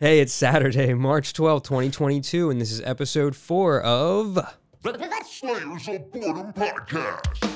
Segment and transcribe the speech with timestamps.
[0.00, 4.34] Hey, it's Saturday, March twelfth, 2022, and this is episode four of.
[4.82, 7.50] The Slayers of Boredom Podcast.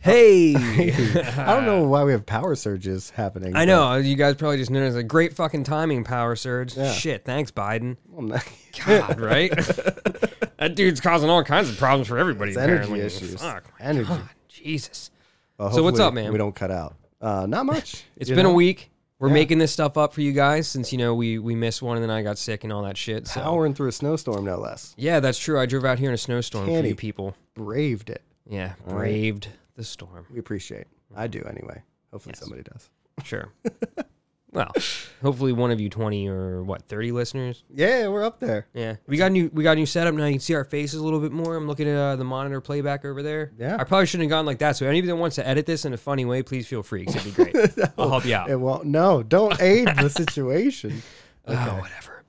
[0.00, 0.54] Hey!
[1.38, 3.56] I don't know why we have power surges happening.
[3.56, 6.76] I know, you guys probably just noticed a great fucking timing power surge.
[6.76, 6.92] Yeah.
[6.92, 7.96] Shit, thanks, Biden.
[8.10, 8.38] but- well, no-
[8.84, 9.50] God, right?
[10.58, 13.00] that dude's causing all kinds of problems for everybody, It's energy apparently.
[13.00, 13.40] issues.
[13.40, 13.64] Fuck.
[13.80, 14.06] Energy.
[14.08, 15.10] God, Jesus.
[15.58, 16.32] Well, So what's up, man?
[16.32, 16.96] We don't cut out.
[17.20, 18.04] Uh, not much.
[18.16, 18.90] It's been a week.
[19.18, 19.34] We're Yeah.
[19.34, 22.02] making this stuff up for you guys since, you know, we, we missed one and
[22.02, 23.26] then I got sick and all that shit.
[23.28, 23.40] So.
[23.40, 24.94] Powering through a snowstorm, no less.
[24.98, 25.58] Yeah, that's true.
[25.58, 27.34] I drove out here in a snowstorm for you people.
[27.54, 28.22] Braved it.
[28.48, 28.98] Yeah, All right.
[29.00, 30.26] braved the storm.
[30.30, 30.86] We appreciate.
[31.16, 31.82] I do anyway.
[32.12, 32.40] Hopefully Yes.
[32.40, 32.90] somebody does.
[33.24, 33.48] Sure.
[34.54, 34.72] well,
[35.20, 37.64] hopefully one of you 20 or what, 30 listeners?
[37.74, 38.68] Yeah, we're up there.
[38.72, 38.96] Yeah.
[39.06, 40.26] We got a new we got a new setup now.
[40.26, 41.56] You can see our faces a little bit more.
[41.56, 43.52] I'm looking at uh, the monitor playback over there.
[43.58, 43.76] Yeah.
[43.78, 44.76] I probably shouldn't have gone like that.
[44.76, 47.04] So anybody that wants to edit this in a funny way, please feel free.
[47.08, 47.56] it'd be great.
[47.98, 48.48] I'll help you out.
[48.48, 48.86] It won't.
[48.86, 51.02] No, don't aid the situation.
[51.46, 52.24] Oh, whatever.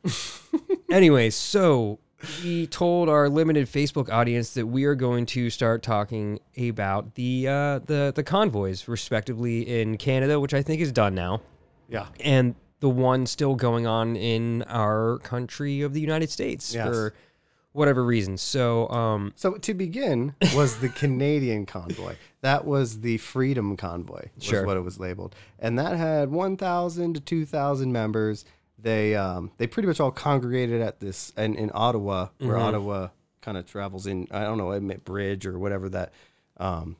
[0.91, 1.99] anyway, so
[2.43, 7.47] we told our limited Facebook audience that we are going to start talking about the
[7.47, 11.41] uh, the the convoys, respectively, in Canada, which I think is done now,
[11.89, 12.07] Yeah.
[12.19, 16.87] and the one still going on in our country of the United States Yes.
[16.87, 17.13] for
[17.71, 18.37] whatever reason.
[18.37, 22.15] So, um, So to begin was the Canadian convoy.
[22.41, 24.25] That was the Freedom Convoy.
[24.35, 24.65] Was Sure.
[24.65, 28.45] what it was labeled, and that had 1,000 to 2,000 members.
[28.77, 32.61] They um, they pretty much all congregated at this and in Ottawa, where Mm-hmm.
[32.61, 33.07] Ottawa
[33.41, 34.27] kind of travels in.
[34.31, 36.11] I don't know, Admit Bridge or whatever that
[36.57, 36.97] um,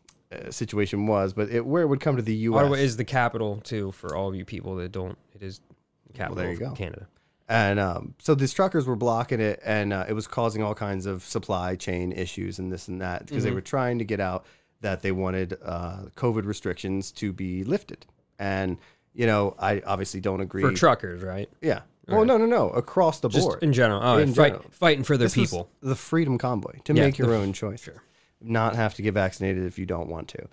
[0.52, 2.62] situation was, but it, where it would come to the U.S.
[2.62, 5.18] Ottawa is the capital too for all of you people that don't.
[5.34, 5.62] It is
[6.08, 6.72] the capital there you of go.
[6.72, 7.08] Canada.
[7.48, 11.06] And um, so these truckers were blocking it, and uh, it was causing all kinds
[11.06, 13.56] of supply chain issues and this and that because they Mm-hmm.
[13.56, 14.46] were trying to get out
[14.82, 18.06] that they wanted uh, COVID restrictions to be lifted.
[18.40, 18.78] And
[19.14, 20.62] you know, I obviously don't agree.
[20.64, 21.50] For truckers, right?
[21.62, 21.82] yeah.
[22.08, 22.70] Well, no, no, no.
[22.70, 23.64] Across the Just board.
[23.64, 24.00] in general.
[24.04, 24.66] Oh, In fight, general.
[24.70, 25.72] fighting for their This people.
[25.82, 27.90] the Freedom Convoy to Yeah, make your the- own choice.
[28.46, 30.48] Not have to get vaccinated if you don't want to.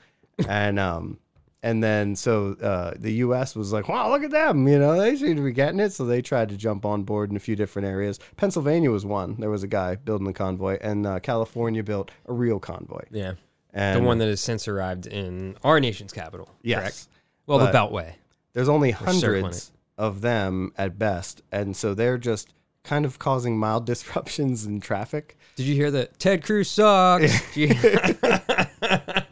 [0.49, 1.19] and um
[1.63, 3.55] and then so uh, the U.S.
[3.55, 4.67] was like, "Wow, look at them!
[4.67, 7.31] You know, they seem to be getting it." So they tried to jump on board
[7.31, 8.19] in a few different areas.
[8.37, 9.37] Pennsylvania was one.
[9.39, 13.05] There was a guy building the convoy, and uh, California built a real convoy.
[13.13, 13.35] Yeah.
[13.73, 16.51] And the one that has since arrived in our nation's capital.
[16.63, 17.09] yes, Correct.
[17.47, 18.15] Well, the Beltway.
[18.53, 22.53] there's only hundreds of them at best, and so they're just
[22.85, 25.37] kind of causing mild disruptions in traffic.
[25.57, 26.19] Did you hear that?
[26.19, 27.43] Ted Cruz sucks.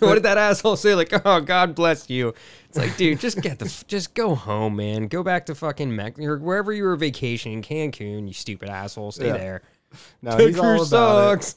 [0.00, 0.94] What did that asshole say?
[0.94, 2.32] Like, oh, God bless you.
[2.68, 5.08] It's like, dude, just get the, f- just go home, man.
[5.08, 8.28] Go back to fucking Mex or wherever you were vacationing, Cancun.
[8.28, 9.10] You stupid asshole.
[9.10, 9.36] Stay Yeah.
[9.36, 9.62] there.
[10.22, 11.54] No, Ted he's all Cruz about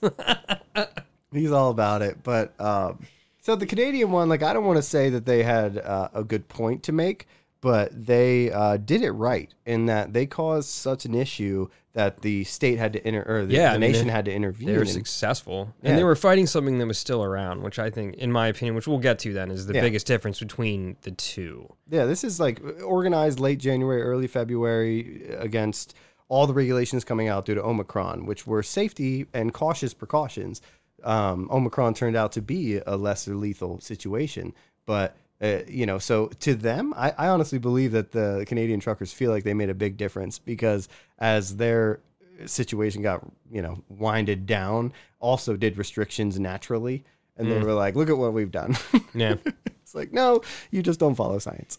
[0.76, 1.00] it.
[1.34, 2.24] He's all about it.
[2.24, 3.00] But um,
[3.42, 6.24] so the Canadian one, like I don't want to say that they had uh, a
[6.26, 7.28] good point to make,
[7.62, 12.44] but they uh, did it right in that they caused such an issue that the
[12.46, 14.68] state had to inter or the, Yeah, the I mean, nation they- had to intervene.
[14.68, 15.90] They were and- successful, Yeah.
[15.92, 18.76] and they were fighting something that was still around, which I think, in my opinion,
[18.76, 19.82] which we'll get to then, is the Yeah.
[19.82, 21.68] biggest difference between the two.
[21.90, 25.94] yeah, this is like organized late January, early February against
[26.30, 30.62] all the regulations coming out due to Omicron, which were safety and cautious precautions.
[31.04, 34.54] Um, Omicron turned out to be a lesser lethal situation,
[34.86, 39.12] but uh, you know, so to them, I, I honestly believe that the Canadian truckers
[39.12, 40.88] feel like they made a big difference because
[41.20, 42.00] as their
[42.46, 47.04] situation got you know winded down, also did restrictions naturally,
[47.38, 48.76] and they were like, "Look at what we've done."
[49.14, 49.36] Yeah.
[49.66, 50.42] it's like, no,
[50.72, 51.78] you just don't follow science.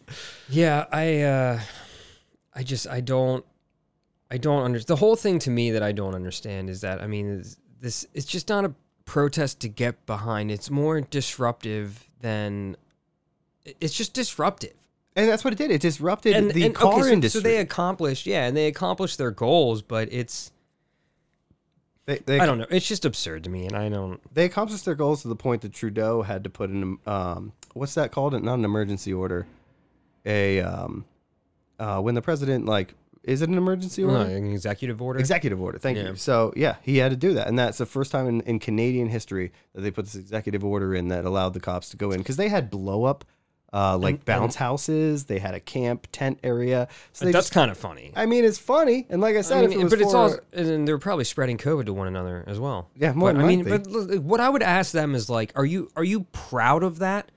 [0.50, 1.61] Yeah, I uh
[2.53, 3.44] I just I don't
[4.31, 7.06] I don't understand the whole thing to me that I don't understand is that I
[7.06, 8.75] mean is this it's just not a
[9.05, 10.50] protest to get behind.
[10.50, 12.77] It's more disruptive than
[13.81, 14.75] it's just disruptive.
[15.15, 15.71] And that's what it did.
[15.71, 17.41] It disrupted And, the and car okay, so, industry.
[17.41, 20.50] so they accomplished yeah, and they accomplished their goals, but it's
[22.06, 22.67] they, they, I don't know.
[22.71, 25.62] It's just absurd to me and I don't they accomplished their goals to the point
[25.62, 28.32] that Trudeau had to put in um, what's that called?
[28.43, 29.47] Not an emergency order.
[30.25, 31.05] A um,
[31.79, 34.31] uh, when the president like is it an emergency no, order?
[34.31, 35.19] an executive order.
[35.20, 35.79] Executive order.
[35.79, 36.08] Thank Yeah.
[36.11, 36.17] you.
[36.17, 39.08] So yeah, he had to do that, and that's the first time in, in Canadian
[39.08, 42.19] history that they put this executive order in that allowed the cops to go in
[42.19, 43.25] because they had blow up,
[43.72, 45.24] uh, like And- bounce houses.
[45.24, 46.88] They had a camp tent area.
[47.12, 48.12] So That's just, kind of funny.
[48.14, 50.14] I mean, it's funny, and like I said, I if mean, it was but it's
[50.14, 52.90] also, and they're probably spreading COVID to one another as well.
[52.96, 55.52] Yeah, more But, than I mean, but look, what I would ask them is like,
[55.56, 57.30] are you are you proud of that?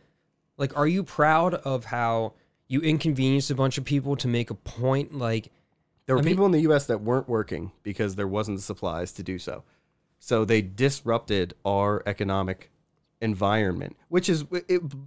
[0.58, 2.34] Like, are you proud of how
[2.68, 5.14] you inconvenienced a bunch of people to make a point?
[5.14, 5.52] Like,
[6.06, 6.86] There were I mean- people in the U.S.
[6.88, 9.64] that weren't working because there wasn't supplies to do so.
[10.20, 12.72] So they disrupted our economic
[13.22, 14.46] environment, which is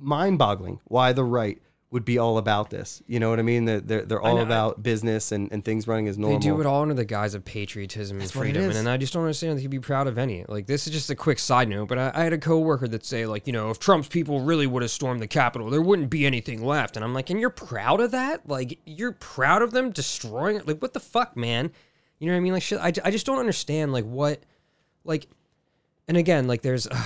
[0.01, 0.81] mind-boggling.
[0.85, 1.61] Why the right
[1.91, 3.03] would be all about this?
[3.07, 3.65] You know what I mean?
[3.65, 6.39] They're they're, they're all know, I- about business and, and things running as normal.
[6.39, 9.23] They do it all under the guise of patriotism and freedom, and I just don't
[9.23, 10.45] understand that they'd be proud of any.
[10.47, 13.07] Like this is just a quick side note, but I, I had a coworker that
[13.07, 16.11] say like, you know, if Trump's people really would have stormed the Capitol, there wouldn't
[16.11, 16.97] be anything left.
[16.97, 18.47] And I'm like, and you're proud of that?
[18.49, 20.69] Like you're proud of them destroying it?
[20.69, 21.71] Like what the fuck, man?
[22.19, 22.53] You know what I mean?
[22.53, 22.81] Like shit.
[22.81, 24.43] I, I just don't understand like what,
[25.05, 25.27] like,
[26.07, 26.87] and again, like there's.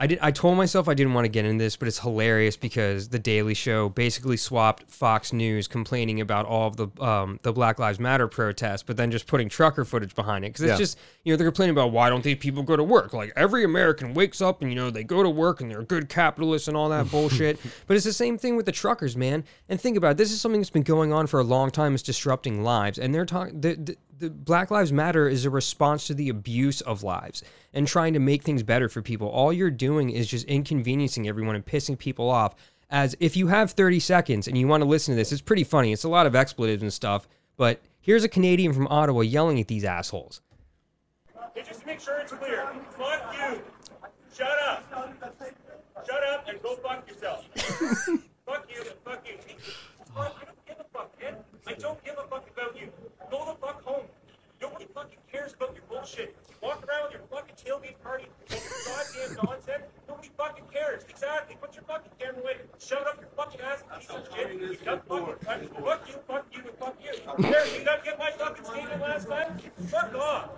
[0.00, 0.20] I did.
[0.22, 3.18] I told myself I didn't want to get into this, but it's hilarious because the
[3.18, 7.98] Daily Show basically swapped Fox News complaining about all of the um, the Black Lives
[7.98, 10.76] Matter protests, but then just putting trucker footage behind it because it's Yeah.
[10.78, 13.12] just you know they're complaining about why don't these people go to work?
[13.12, 16.08] Like every American wakes up and you know they go to work and they're good
[16.08, 17.58] capitalists and all that bullshit.
[17.88, 19.42] but it's the same thing with the truckers, man.
[19.68, 20.16] And think about it.
[20.18, 21.94] This is something that's been going on for a long time.
[21.94, 23.60] It's disrupting lives, and they're talking.
[23.60, 27.42] The, the, the Black Lives Matter is a response to the abuse of lives
[27.72, 29.28] and trying to make things better for people.
[29.28, 32.54] All you're doing is just inconveniencing everyone and pissing people off.
[32.90, 35.64] As if you have 30 seconds and you want to listen to this, it's pretty
[35.64, 35.92] funny.
[35.92, 39.68] It's a lot of expletives and stuff, but here's a Canadian from Ottawa yelling at
[39.68, 40.40] these assholes.
[41.54, 42.66] Hey, just to make sure it's clear,
[42.96, 43.60] fuck you.
[44.34, 44.84] Shut up.
[46.06, 47.44] Shut up and go fuck yourself.
[47.54, 49.36] fuck you and fuck you.
[50.14, 51.36] Fuck, I don't give a fuck, man.
[51.66, 52.88] I don't give a fuck about you.
[53.30, 54.06] Go the fuck home.
[54.60, 56.36] Nobody fucking cares about your bullshit.
[56.62, 59.84] Walk around with your fucking tailgate party and your goddamn nonsense.
[60.08, 61.04] Nobody fucking cares.
[61.08, 61.56] Exactly.
[61.60, 62.56] Put your fucking camera away.
[62.80, 64.60] Shut up your fucking ass, piece of shit.
[64.60, 67.42] You got fucking fuck you, fuck you, and fuck you.
[67.50, 69.56] There, you not get my fucking statement last time?
[69.86, 70.50] Fuck off.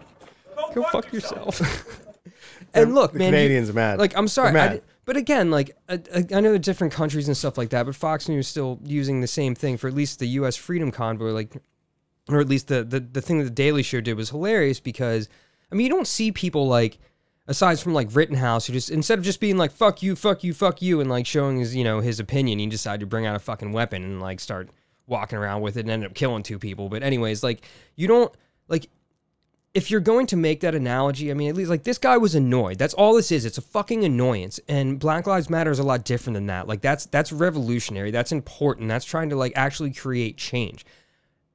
[0.56, 1.60] Go, Go fuck, fuck yourself.
[2.74, 3.98] and look, the man, you- Canadians are mad.
[3.98, 4.82] Like, I'm sorry, They're I mad.
[5.04, 8.26] but again, like, I, I I know different countries and stuff like that, but Fox
[8.28, 10.56] News still using the same thing for at least the U.S.
[10.56, 11.56] Freedom Convoy, like,
[12.34, 15.28] or at least the the the thing that the Daily Show did was hilarious because,
[15.70, 16.98] I mean, you don't see people like.
[17.46, 20.54] Aside from like Rittenhouse, who just instead of just being like "fuck you, fuck you,
[20.54, 23.34] fuck you" and like showing his you know his opinion, he decided to bring out
[23.34, 24.68] a fucking weapon and like start
[25.08, 26.88] walking around with it and ended up killing two people.
[26.88, 27.64] But anyways, like
[27.96, 28.32] you don't
[28.68, 28.88] like
[29.72, 32.34] if you're going to make that analogy, I mean, at least like this guy was
[32.34, 32.78] annoyed.
[32.78, 33.44] That's all this is.
[33.44, 34.58] It's a fucking annoyance.
[34.68, 36.66] And Black Lives Matter is a lot different than that.
[36.66, 38.10] Like that's that's revolutionary.
[38.10, 38.88] That's important.
[38.88, 40.84] That's trying to like actually create change.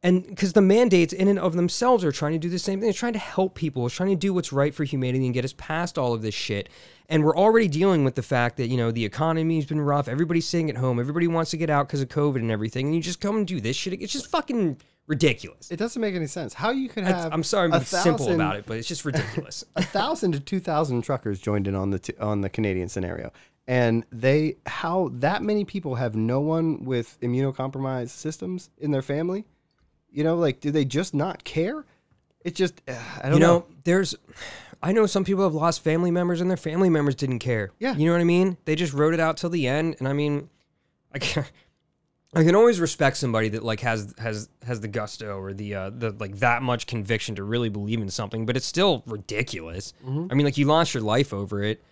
[0.05, 2.89] And because the mandates in and of themselves are trying to do the same thing.
[2.89, 3.87] It's trying to help people.
[3.87, 6.35] It's trying to do what's right for humanity and get us past all of this
[6.35, 6.69] shit.
[7.09, 10.07] And we're already dealing with the fact that, you know, the economy's been rough.
[10.07, 10.99] Everybody's sitting at home.
[10.99, 12.85] Everybody wants to get out because of COVID and everything.
[12.85, 13.99] And you just come and do this shit.
[13.99, 15.71] It's just fucking ridiculous.
[15.71, 16.53] It doesn't make any sense.
[16.53, 19.63] How you could have I'm sorry I'm simple about it, but it's just ridiculous.
[19.75, 23.31] a thousand to two thousand truckers joined in on the t- on the Canadian scenario,
[23.67, 29.45] and they how that many people have no one with immunocompromised systems in their family.
[30.15, 31.85] You know, like do they just not care?
[32.45, 33.65] It's just uh, I don't you know, know.
[33.83, 34.15] there's
[34.81, 37.71] I know some people have lost family members and their family members didn't care.
[37.79, 37.95] Yeah.
[37.95, 38.55] You know what I mean?
[38.63, 40.49] They just wrote it out till the end and I mean
[41.13, 41.43] I can
[42.33, 45.89] I can always respect somebody that like has has has the gusto or the uh
[45.89, 49.91] the like that much conviction to really believe in something, but it's still ridiculous.
[50.05, 50.27] Mm-hmm.
[50.31, 51.83] I mean like you lost your life over it.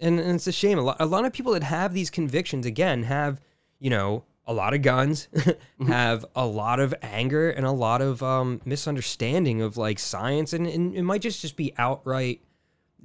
[0.00, 0.78] And, and it's a shame.
[0.78, 3.40] A lot, a lot of people that have these convictions again have,
[3.80, 5.28] you know, a lot of guns,
[5.86, 10.66] have a lot of anger and a lot of um, misunderstanding of like science, and,
[10.66, 12.40] and it might just just be outright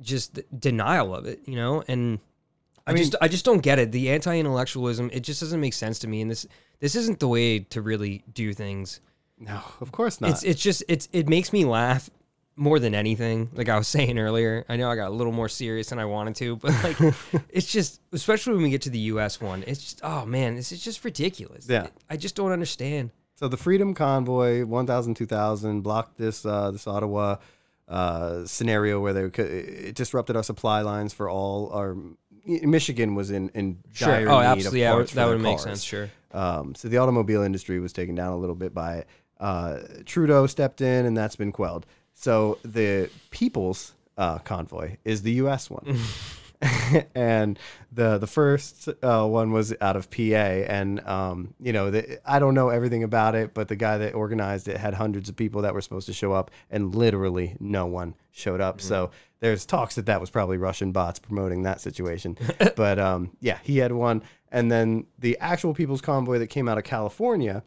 [0.01, 1.83] just denial of it, you know.
[1.87, 2.19] And
[2.87, 3.91] I, just I just don't get it.
[3.91, 6.47] The anti-intellectualism it just doesn't make sense to me, and this
[6.79, 9.01] this isn't the way to really do things.
[9.37, 10.31] No, of course not.
[10.31, 12.09] It's it's just it's it makes me laugh
[12.55, 13.49] more than anything.
[13.53, 16.05] Like I was saying earlier, I know I got a little more serious than I
[16.05, 16.97] wanted to, but like
[17.49, 19.41] it's just especially when we get to the U.S.
[19.41, 21.67] one, it's just oh man, this is just ridiculous.
[21.67, 21.87] Yeah.
[22.09, 23.11] I just don't understand.
[23.35, 27.37] So the Freedom Convoy, 1,000, 2,000, blocked this uh, this Ottawa
[27.87, 31.95] uh, scenario where they could, it disrupted our supply lines for all our.
[32.45, 34.81] Michigan was in in dire Oh, need absolutely.
[34.81, 35.63] Yeah, of parts for that would make cars.
[35.63, 35.83] sense.
[35.83, 36.09] Sure.
[36.31, 39.07] Um, so the automobile industry was taken down a little bit by it.
[39.39, 41.85] Uh, Trudeau stepped in, and that's been quelled.
[42.23, 45.69] So the People's uh, Convoy is the U.S.
[45.69, 45.99] one,
[47.15, 47.59] and
[47.91, 50.21] the the first uh, one was out of PA.
[50.21, 54.13] And um, you know, the, I don't know everything about it, but the guy that
[54.13, 57.87] organized it had hundreds of people that were supposed to show up, and literally no
[57.87, 58.79] one showed up.
[58.79, 59.11] So
[59.41, 62.37] there's talks that that was probably Russian bots promoting that situation.
[62.77, 66.77] but um, yeah, he had one, and then the actual People's Convoy that came out
[66.77, 67.63] of California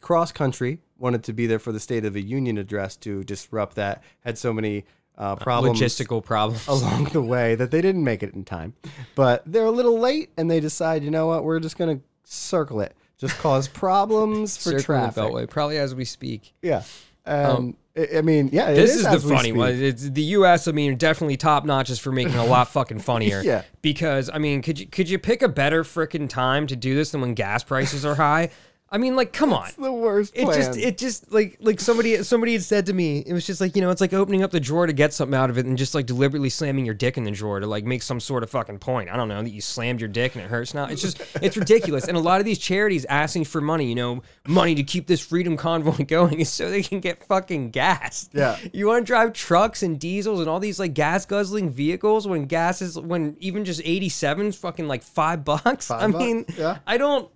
[0.00, 3.76] cross country wanted to be there for the State of the Union address to disrupt
[3.76, 4.02] that.
[4.24, 4.86] Had so many
[5.18, 6.66] uh, problems Logistical problems.
[6.66, 8.72] along the way that they didn't make it in time.
[9.14, 12.80] But they're a little late, and they decide, you know what, we're just gonna circle
[12.80, 15.22] it, just cause problems for traffic.
[15.22, 16.54] Beltway, probably as we speak.
[16.62, 16.82] Yeah.
[17.26, 19.72] And I I mean, yeah, it this is, the funny one.
[19.74, 20.66] It's the U.S.
[20.66, 23.40] I mean, definitely top notches for making a lot fucking funnier.
[23.42, 23.62] Yeah.
[23.82, 27.12] Because I mean, could you could you pick a better freaking time to do this
[27.12, 28.50] than when gas prices are high?
[28.94, 29.66] I mean, like, come on.
[29.66, 30.56] It's the worst It plan.
[30.56, 33.74] just it just like like somebody somebody had said to me it was just like
[33.74, 35.76] you know it's like opening up the drawer to get something out of it and
[35.76, 38.50] just like deliberately slamming your dick in the drawer to like make some sort of
[38.50, 41.02] fucking point I don't know that you slammed your dick and it hurts now it's
[41.02, 44.76] just it's ridiculous and a lot of these charities asking for money you know money
[44.76, 48.56] to keep this freedom convoy going is so they can get fucking gas Yeah.
[48.72, 52.44] you want to drive trucks and diesels and all these like gas guzzling vehicles when
[52.44, 56.78] gas is when even just 87's fucking like five bucks I Five bucks, mean yeah.
[56.86, 57.28] I don't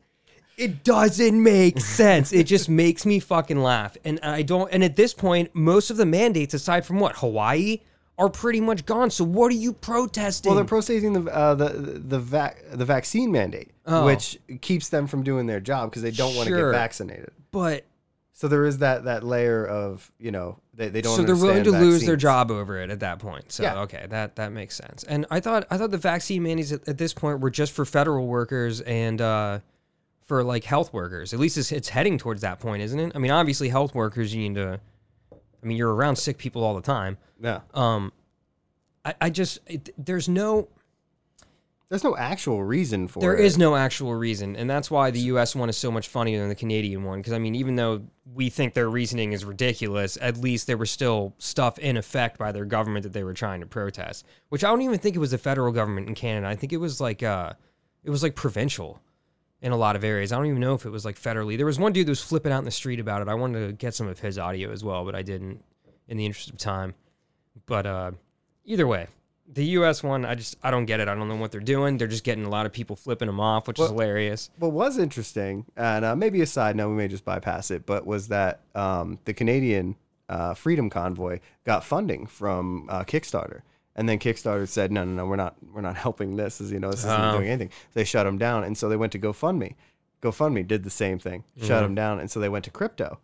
[0.58, 2.32] it doesn't make sense.
[2.32, 3.96] It just makes me fucking laugh.
[4.04, 7.78] And I don't and at this point, most of the mandates aside from what, Hawaii
[8.18, 9.10] are pretty much gone.
[9.10, 10.50] So what are you protesting?
[10.50, 11.68] well, they're protesting the uh, the
[12.04, 14.04] the vac- the vaccine mandate, Oh.
[14.04, 16.72] which keeps them from doing their job because they don't want to Sure.
[16.72, 17.30] get vaccinated.
[17.52, 17.84] but
[18.32, 21.14] So there is that that layer of you know they, they don't.
[21.16, 23.52] so they're willing to understand lose their job over it at that point.
[23.52, 23.80] So Yeah.
[23.82, 25.04] okay, that that makes sense.
[25.04, 27.84] And I thought I thought the vaccine mandates at, at this point were just for
[27.84, 29.60] federal workers and uh
[30.28, 31.34] for like health workers.
[31.34, 33.12] At least it's, it's heading towards that point, isn't it?
[33.14, 34.78] I mean, obviously health workers you need to
[35.62, 37.18] I mean, you're around sick people all the time.
[37.40, 38.12] Yeah, Um,
[39.04, 40.68] I, I just it, there's no
[41.88, 43.44] there's no actual reason for there it.
[43.44, 45.56] is no actual reason, and that's why the U.S.
[45.56, 47.18] one is so much funnier than the Canadian one.
[47.20, 48.02] Because I mean, even though
[48.34, 52.52] we think their reasoning is ridiculous, at least there was still stuff in effect by
[52.52, 54.26] their government that they were trying to protest.
[54.50, 56.46] Which I don't even think it was the federal government in Canada.
[56.48, 57.54] I think it was like uh,
[58.04, 59.00] it was like provincial
[59.60, 60.32] in a lot of areas.
[60.32, 61.56] I don't even know if it was like federally.
[61.56, 63.28] There was one dude that was flipping out in the street about it.
[63.28, 65.62] I wanted to get some of his audio as well, but I didn't
[66.06, 66.94] in the interest of time.
[67.66, 68.12] But uh,
[68.64, 69.08] either way,
[69.52, 70.02] the U.S.
[70.02, 71.08] one, I just I don't get it.
[71.08, 71.96] I don't know what they're doing.
[71.96, 74.50] They're just getting a lot of people flipping them off, which is hilarious.
[74.58, 78.06] What was interesting, and uh, maybe a side note, we may just bypass it, but
[78.06, 79.96] was that um, the Canadian
[80.28, 83.62] uh, Freedom Convoy got funding from uh, Kickstarter,
[83.98, 86.60] and then Kickstarter said, "No, no, no, we're not, we're not helping this.
[86.62, 87.36] As you know, this isn't Oh.
[87.36, 89.74] doing anything." They shut them down, and so they went to GoFundMe.
[90.22, 93.18] GoFundMe did the same thing, shut them down, and so they went to crypto,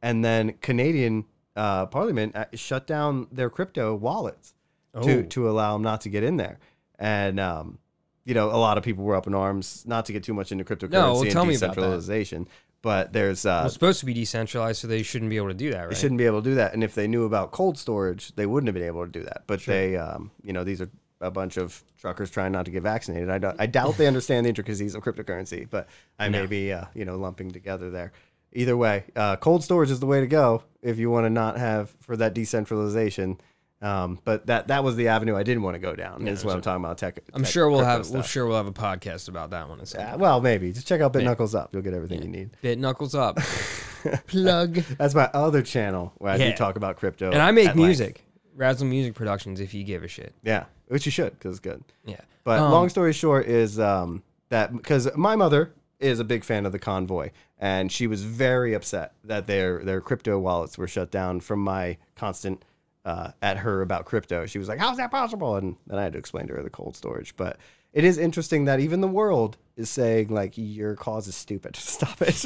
[0.00, 1.24] and then Canadian
[1.56, 4.54] uh, Parliament uh, shut down their crypto wallets
[5.02, 5.22] to Oh.
[5.24, 6.58] to allow them not to get in there,
[6.98, 7.78] and um,
[8.24, 10.52] you know, a lot of people were up in arms, not to get too much
[10.52, 11.74] into cryptocurrency well, tell and me about that.
[11.76, 12.46] decentralization,
[12.82, 15.70] but there's uh, It's supposed to be decentralized, so they shouldn't be able to do
[15.70, 15.88] that, right?
[15.90, 16.74] they shouldn't be able to do that.
[16.74, 19.42] And if they knew about cold storage, they wouldn't have been able to do that.
[19.46, 22.84] But they, um, you know, these are a bunch of truckers trying not to get
[22.84, 23.28] vaccinated.
[23.28, 26.84] I, don't, I doubt they understand the intricacies of cryptocurrency, but I may be, uh,
[26.94, 28.12] you know, lumping together there.
[28.52, 31.58] Either way, uh, cold storage is the way to go if you want to not
[31.58, 33.40] have for that decentralization.
[33.80, 36.26] Um, but that that was the avenue I didn't want to go down.
[36.26, 36.98] is what I'm talking about.
[36.98, 37.20] Tech.
[37.32, 39.80] I'm tech- sure we'll have we'll sure we'll have a podcast about that one.
[39.80, 41.70] Uh, well, maybe just check out Bit Knuckles Up.
[41.72, 42.50] You'll get everything you need.
[42.60, 43.36] Bit knuckles up,
[44.26, 44.74] plug.
[44.98, 47.30] That's my other channel where I do talk about crypto.
[47.30, 47.86] And I make at length.
[47.86, 48.24] music,
[48.56, 49.60] Razzle Music Productions.
[49.60, 51.82] If you give a shit, Yeah, which you should because it's good.
[52.04, 52.20] yeah.
[52.44, 56.64] But Um, long story short is um, that because my mother is a big fan
[56.66, 61.10] of the convoy, and she was very upset that their their crypto wallets were shut
[61.10, 62.64] down from my constant
[63.04, 64.46] uh, at her about crypto.
[64.46, 66.70] She was like, "How's that possible?" And then I had to explain to her the
[66.70, 67.36] cold storage.
[67.36, 67.58] But
[67.92, 71.76] it is interesting that even the world is saying like, "Your cause is stupid.
[71.76, 72.44] Stop it."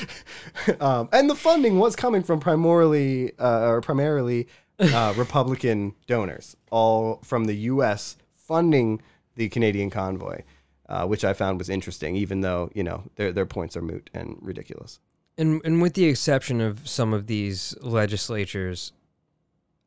[0.80, 4.48] um, and the funding was coming from primarily uh, or primarily
[4.78, 8.16] uh, Republican donors, all from the U.S.
[8.34, 9.02] funding
[9.34, 10.42] the Canadian convoy,
[10.88, 14.10] uh, which I found was interesting, even though you know their their points are moot
[14.14, 15.00] and ridiculous.
[15.36, 18.92] and and with the exception of some of these legislatures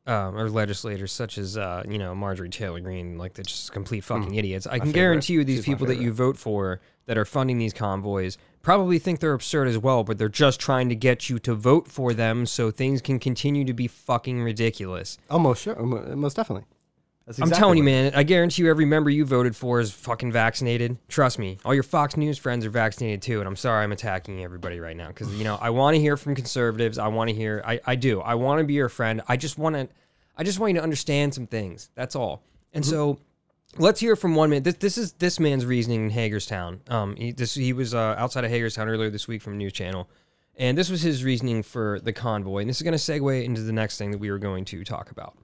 [0.06, 4.04] um, or legislators such as uh, you know Marjorie Taylor Greene, like they're just complete
[4.04, 4.66] fucking idiots.
[4.66, 4.94] I can favorite.
[4.94, 8.98] guarantee you these She's people that you vote for that are funding these convoys probably
[8.98, 12.12] think they're absurd as well, but they're just trying to get you to vote for
[12.12, 15.18] them so things can continue to be fucking ridiculous.
[15.30, 16.66] Almost sure, most definitely.
[17.26, 18.12] That's I'm telling you, man.
[18.14, 20.96] I guarantee you, every member you voted for is fucking vaccinated.
[21.08, 21.58] Trust me.
[21.64, 23.40] All your Fox News friends are vaccinated too.
[23.40, 26.16] And I'm sorry, I'm attacking everybody right now because you know I want to hear
[26.16, 26.98] from conservatives.
[26.98, 27.62] I want to hear.
[27.66, 28.20] I, I do.
[28.20, 29.22] I want to be your friend.
[29.26, 29.88] I just want to.
[30.36, 31.90] I just want you to understand some things.
[31.94, 32.42] That's all.
[32.72, 33.18] And so.
[33.78, 34.62] Let's hear from one man.
[34.62, 36.80] This, this is this man's reasoning in Hagerstown.
[36.88, 40.08] Um, he, this he was uh, outside of Hagerstown earlier this week from News Channel,
[40.56, 42.60] and this was his reasoning for the convoy.
[42.60, 44.82] And this is going to segue into the next thing that we were going to
[44.82, 45.36] talk about.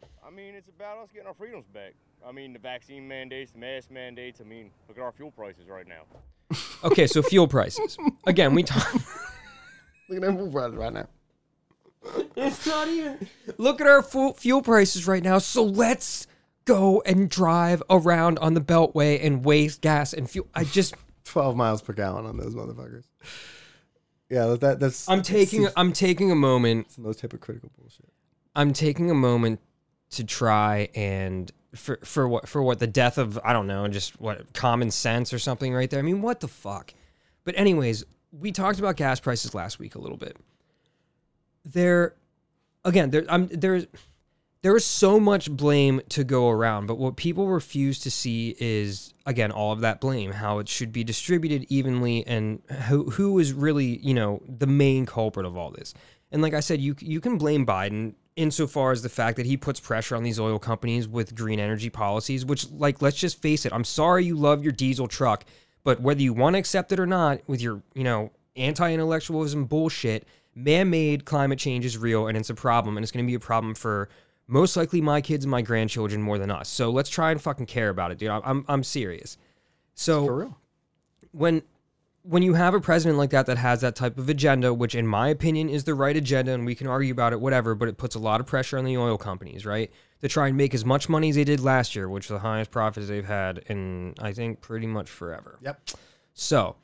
[0.83, 1.95] I mean, it's about us getting our freedoms back.
[2.27, 4.41] I mean, the vaccine mandates, the mask mandates.
[4.41, 6.03] I mean, look at our fuel prices right now.
[6.85, 7.97] Okay, so fuel prices.
[8.27, 8.93] Again, we talk.
[10.09, 11.07] Look at them right right now.
[12.37, 13.27] It's not even.
[13.57, 15.39] Look at our fu- fuel prices right now.
[15.39, 16.27] So let's
[16.65, 20.49] go and drive around on the Beltway and waste gas and fuel.
[20.55, 23.05] I just, 12 miles per gallon on those motherfuckers.
[24.29, 26.87] Yeah, that that's I'm taking, it's I'm taking a moment.
[26.87, 28.13] It's the most hypocritical bullshit.
[28.57, 29.61] I'm taking a moment
[30.13, 34.21] to try and for for what for what the death of I don't know, just
[34.21, 35.99] what common sense or something right there.
[35.99, 36.95] I mean, what the fuck?
[37.45, 40.37] But anyways, we talked about gas prices last week a little bit.
[41.65, 42.15] There
[42.85, 43.87] again, there I'm there's
[44.63, 49.13] there is so much blame to go around, but what people refuse to see is
[49.27, 53.53] again all of that blame, how it should be distributed evenly, and who who is
[53.53, 55.95] really you know the main culprit of all this.
[56.31, 59.57] And like I said, you you can blame Biden insofar as the fact that he
[59.57, 63.67] puts pressure on these oil companies with green energy policies, which like let's just face
[63.67, 65.45] it, I'm sorry you love your diesel truck,
[65.85, 70.27] but whether you want to accept it or not, with your you know anti-intellectualism bullshit,
[70.55, 73.41] man-made climate change is real and it's a problem, and it's going to be a
[73.41, 74.09] problem for
[74.47, 76.69] most likely my kids and my grandchildren more than us.
[76.69, 78.31] So let's try and fucking care about it, dude.
[78.31, 79.37] I'm I'm, I'm serious.
[79.95, 80.59] So For real.
[81.33, 81.63] when
[82.23, 85.07] when you have a president like that that has that type of agenda, which in
[85.07, 87.97] my opinion is the right agenda, and we can argue about it, whatever, but it
[87.97, 90.85] puts a lot of pressure on the oil companies, right, to try and make as
[90.85, 94.15] much money as they did last year, which is the highest profits they've had in
[94.21, 95.59] I think pretty much forever.
[95.63, 95.91] Yep.
[96.35, 96.77] So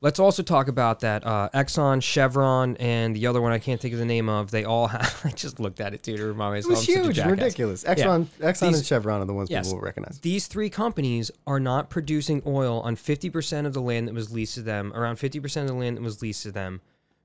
[0.00, 3.92] let's also talk about that uh, Exxon, Chevron, and the other one I can't think
[3.94, 4.50] of the name of.
[4.50, 5.20] They all have.
[5.24, 7.84] I just looked at it too to remind It was I'm huge, ridiculous.
[7.84, 9.66] Exxon, Exxon These- and Chevron are the ones Yes.
[9.66, 10.20] people will recognize.
[10.20, 14.54] These three companies are not producing oil on 50% of the land that was leased
[14.54, 16.80] to them, around 50% of the land that was leased to them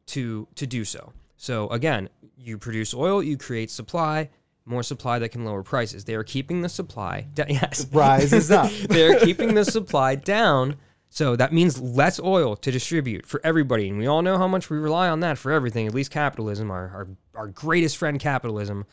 [0.07, 1.13] to to do so.
[1.37, 4.29] So again, you produce oil, you create supply,
[4.65, 6.03] more supply that can lower prices.
[6.05, 7.87] They are keeping the supply da- yes.
[7.91, 8.71] Rises up.
[8.89, 10.75] They're keeping the supply down.
[11.13, 13.89] So that means less oil to distribute for everybody.
[13.89, 16.71] And we all know how much we rely on that for everything, at least capitalism,
[16.71, 18.85] our, our, our greatest friend, capitalism.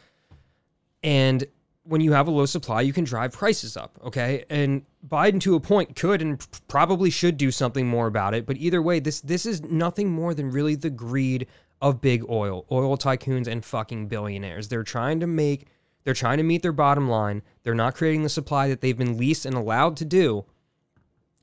[1.05, 1.45] And
[1.85, 4.01] when you have a low supply, you can drive prices up.
[4.05, 4.45] Okay.
[4.51, 8.47] And Biden, to a point, could and probably should do something more about it.
[8.47, 11.47] But either way, this this is nothing more than really the greed
[11.81, 14.69] of big oil, oil tycoons and fucking billionaires.
[14.69, 15.69] They're trying to make
[16.03, 17.43] they're trying to meet their bottom line.
[17.63, 20.47] They're not creating the supply that they've been leased and allowed to do.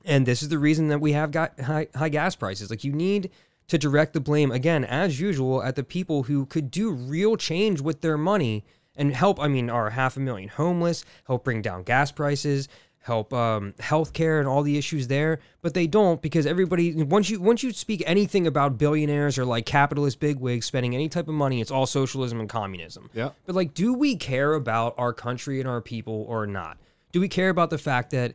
[0.06, 2.70] And this is the reason that we have got high, high gas prices.
[2.70, 3.30] Like you need
[3.68, 7.80] to direct the blame again, as usual, at the people who could do real change
[7.80, 9.40] with their money and help.
[9.40, 12.68] I mean, our half a million homeless, help bring down gas prices,
[13.00, 15.40] help um, healthcare and all the issues there.
[15.62, 19.66] But they don't because everybody once you once you speak anything about billionaires or like
[19.66, 23.10] capitalist bigwigs spending any type of money, it's all socialism and communism.
[23.12, 23.30] Yeah.
[23.44, 26.78] But like, do we care about our country and our people or not?
[27.12, 28.34] Do we care about the fact that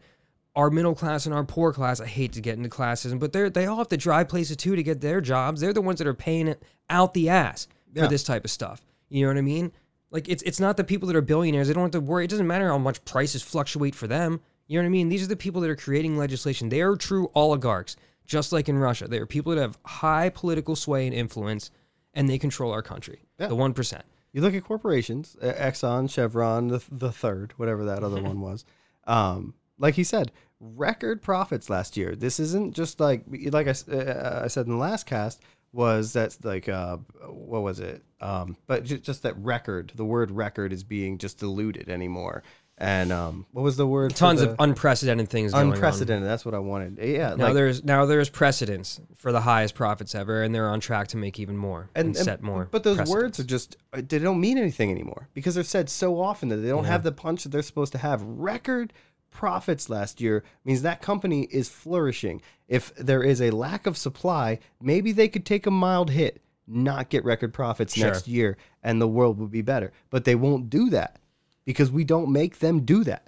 [0.55, 3.49] our middle class and our poor class, I hate to get into classism, but they're
[3.49, 5.61] they all have to drive places too to get their jobs.
[5.61, 8.03] They're the ones that are paying it out the ass Yeah.
[8.03, 8.81] for this type of stuff.
[9.09, 9.71] You know what I mean?
[10.09, 11.67] Like it's it's not the people that are billionaires.
[11.67, 12.25] They don't have to worry.
[12.25, 14.41] It doesn't matter how much prices fluctuate for them.
[14.67, 15.09] You know what I mean?
[15.09, 16.69] These are the people that are creating legislation.
[16.69, 19.07] They are true oligarchs, just like in Russia.
[19.07, 21.71] They are people that have high political sway and influence,
[22.13, 23.23] and they control our country.
[23.39, 23.47] Yeah.
[23.47, 24.03] The one percent.
[24.33, 28.63] You look at corporations, Exxon, Chevron, the, the third, whatever that other one was.
[29.07, 32.15] Um, like he said, record profits last year.
[32.15, 35.41] This isn't just like like I, s- uh, I said in the last cast
[35.73, 38.03] was that like uh, what was it?
[38.19, 39.91] Um, but ju- just that record.
[39.95, 42.43] The word record is being just diluted anymore.
[42.77, 44.15] And um, what was the word?
[44.15, 45.73] Tons the- of unprecedented things going on.
[45.73, 46.27] unprecedented.
[46.27, 46.97] That's what I wanted.
[46.99, 50.79] Yeah, Now like there's now there's precedents for the highest profits ever, and they're on
[50.79, 52.67] track to make even more and, set more.
[52.71, 53.23] But those precedents.
[53.23, 56.57] words are just uh, they don't mean anything anymore because they're said so often that
[56.57, 58.23] they don't have the punch that they're supposed to have.
[58.23, 58.93] Record
[59.31, 62.41] profits last year means that company is flourishing.
[62.67, 67.09] If there is a lack of supply, maybe they could take a mild hit, not
[67.09, 68.07] get record profits Sure.
[68.07, 69.91] next year, and the world would be better.
[70.09, 71.19] But they won't do that
[71.65, 73.27] because we don't make them do that.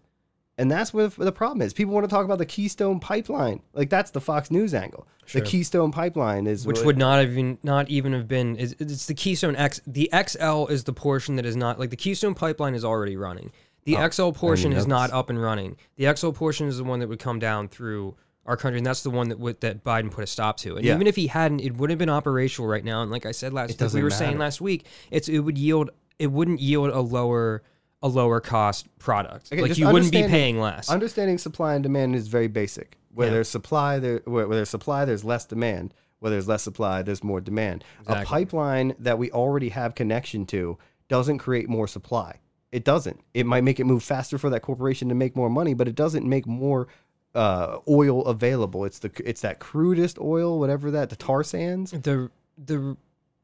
[0.56, 1.74] And that's where the problem is.
[1.74, 3.62] People want to talk about the Keystone Pipeline.
[3.74, 5.08] Like that's the Fox News angle.
[5.26, 5.42] Sure.
[5.42, 9.08] The Keystone Pipeline is which what- would not even not even have been is it's
[9.08, 9.82] the Keystone X.
[9.88, 13.52] The XL is the portion that is not like the Keystone pipeline is already running.
[13.86, 15.78] The oh, XL portion is not up and running.
[15.98, 18.16] The XL portion is the one that would come down through
[18.46, 20.76] our country, and that's the one that would, that Biden put a stop to.
[20.76, 20.96] And Yeah.
[20.96, 23.02] even if he hadn't, it would have been operational right now.
[23.02, 25.90] And like I said last, like we were saying last week, it's it would yield
[26.20, 27.64] it wouldn't yield a lower
[28.02, 29.52] a lower cost product.
[29.52, 30.90] Okay, like you wouldn't be paying less.
[30.90, 32.98] Understanding supply and demand is very basic.
[33.14, 33.36] Where Yeah.
[33.36, 35.94] there's supply, there where, where there's supply, there's less demand.
[36.20, 37.84] Where there's less supply, there's more demand.
[38.08, 40.78] A pipeline that we already have connection to
[41.10, 42.40] doesn't create more supply.
[42.74, 43.20] It doesn't.
[43.34, 45.96] It might make it move faster for that corporation to make more money, but it
[45.96, 46.88] doesn't make more
[47.36, 48.84] uh, oil available.
[48.86, 51.92] It's the it's that crudest oil, whatever that the tar sands.
[51.92, 52.98] the the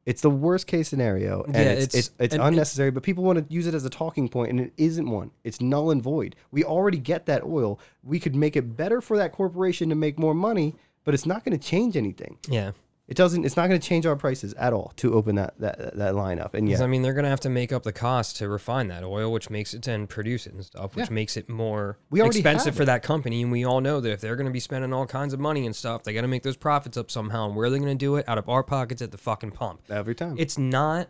[0.05, 2.89] It's the worst case scenario, and Yeah, it's it's- it's, it's and unnecessary.
[2.91, 5.29] but people want to use it as a talking point, and it isn't one.
[5.43, 6.35] It's null and void.
[6.51, 7.79] We already get that oil.
[8.03, 11.43] We could make it better for that corporation to make more money, but it's not
[11.45, 12.37] going to change anything.
[12.47, 12.71] yeah.
[13.09, 13.43] It doesn't.
[13.43, 16.39] It's not going to change our prices at all to open that that that line
[16.39, 16.53] up.
[16.53, 19.03] And yeah, I mean, they're gonna have to make up the cost to refine that
[19.03, 21.13] oil, which makes it and produce it and stuff, which Yeah.
[21.15, 23.41] makes it more We already expensive for that company.
[23.41, 25.75] And we all know that if they're gonna be spending all kinds of money and
[25.75, 27.47] stuff, they gotta make those profits up somehow.
[27.47, 28.29] And where are they gonna do it?
[28.29, 29.81] Out of our pockets at the fucking pump.
[29.89, 30.35] every time.
[30.37, 31.09] It's not.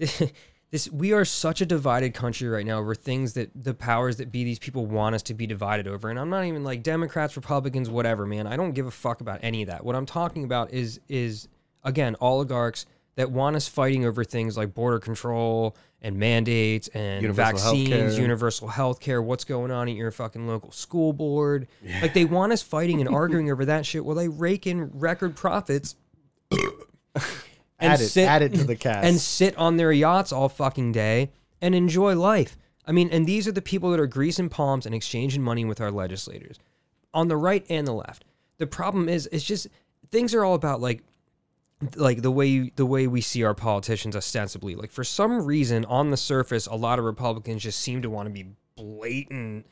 [0.70, 4.30] This we are such a divided country right now over things that the powers that
[4.30, 6.10] be these people want us to be divided over.
[6.10, 8.46] And I'm not even like Democrats, Republicans, whatever, man.
[8.46, 9.84] I don't give a fuck about any of that.
[9.84, 11.48] What I'm talking about is is
[11.84, 12.84] again oligarchs
[13.16, 18.20] that want us fighting over things like border control and mandates and Universal vaccines, healthcare.
[18.20, 21.66] universal health care, what's going on at your fucking local school board.
[22.00, 25.34] Like they want us fighting and arguing over that shit while they rake in record
[25.34, 25.96] profits
[27.78, 29.04] and add it, sit- add it to the cast.
[29.04, 32.56] and sit on their yachts all fucking day and enjoy life.
[32.86, 35.80] I mean, and these are the people that are greasing palms and exchanging money with
[35.80, 36.58] our legislators
[37.12, 38.24] on the right and the left.
[38.58, 39.68] The problem is, it's just
[40.10, 41.02] things are all about like,
[41.96, 44.74] like the way the way we see our politicians ostensibly.
[44.74, 48.26] Like for some reason, on the surface, a lot of Republicans just seem to want
[48.26, 49.66] to be blatant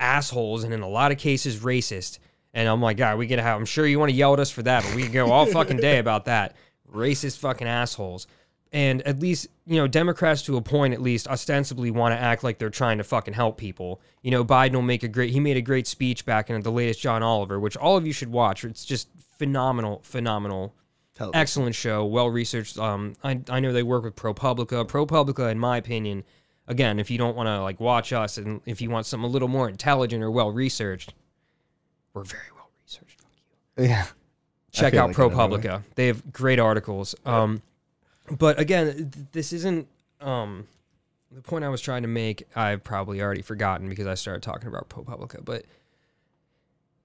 [0.00, 2.18] assholes and in a lot of cases racist.
[2.52, 3.58] And I'm like, God, we can have.
[3.58, 5.46] I'm sure you want to yell at us for that, but we can go all
[5.46, 6.56] fucking day about that.
[6.94, 8.26] Racist fucking assholes.
[8.72, 12.42] And at least, you know, Democrats to a point at least ostensibly want to act
[12.42, 14.00] like they're trying to fucking help people.
[14.22, 16.72] You know, Biden will make a great he made a great speech back in the
[16.72, 18.64] latest John Oliver, which all of you should watch.
[18.64, 20.74] It's just phenomenal, phenomenal
[21.14, 21.40] Television.
[21.40, 22.76] excellent show, well researched.
[22.76, 24.88] Um, I, I know they work with ProPublica.
[24.88, 26.24] ProPublica, in my opinion,
[26.66, 29.32] again, if you don't want to like watch us and if you want something a
[29.32, 31.14] little more intelligent or well researched,
[32.12, 33.20] we're very well researched.
[33.20, 33.30] Fuck
[33.78, 33.84] you.
[33.84, 34.06] yeah.
[34.74, 35.82] Check out like ProPublica.
[35.94, 37.14] They have great articles.
[37.24, 37.62] Um,
[38.30, 39.86] but again, th- this isn't
[40.20, 40.66] um
[41.30, 42.46] the point I was trying to make.
[42.56, 45.64] I've probably already forgotten because I started talking about ProPublica, but.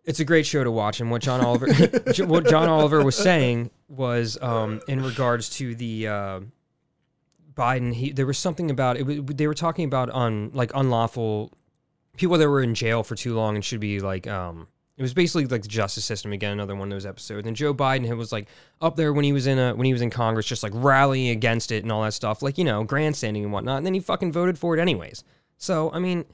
[0.05, 1.67] It's a great show to watch, and what John Oliver,
[2.25, 6.39] what John Oliver was saying was um, in regards to the uh,
[7.53, 7.93] Biden.
[7.93, 9.03] He there was something about it.
[9.05, 11.51] was- They were talking about on like unlawful
[12.17, 14.67] people that were in jail for too long and should be like um
[14.99, 17.47] it was basically like the justice system again another one of those episodes.
[17.47, 18.47] And joe biden was like
[18.81, 21.29] up there when he was in a when he was in congress just like rallying
[21.29, 23.77] against it and all that stuff like you know grandstanding and whatnot.
[23.77, 25.23] And then he fucking voted for it anyways.
[25.57, 26.25] So i mean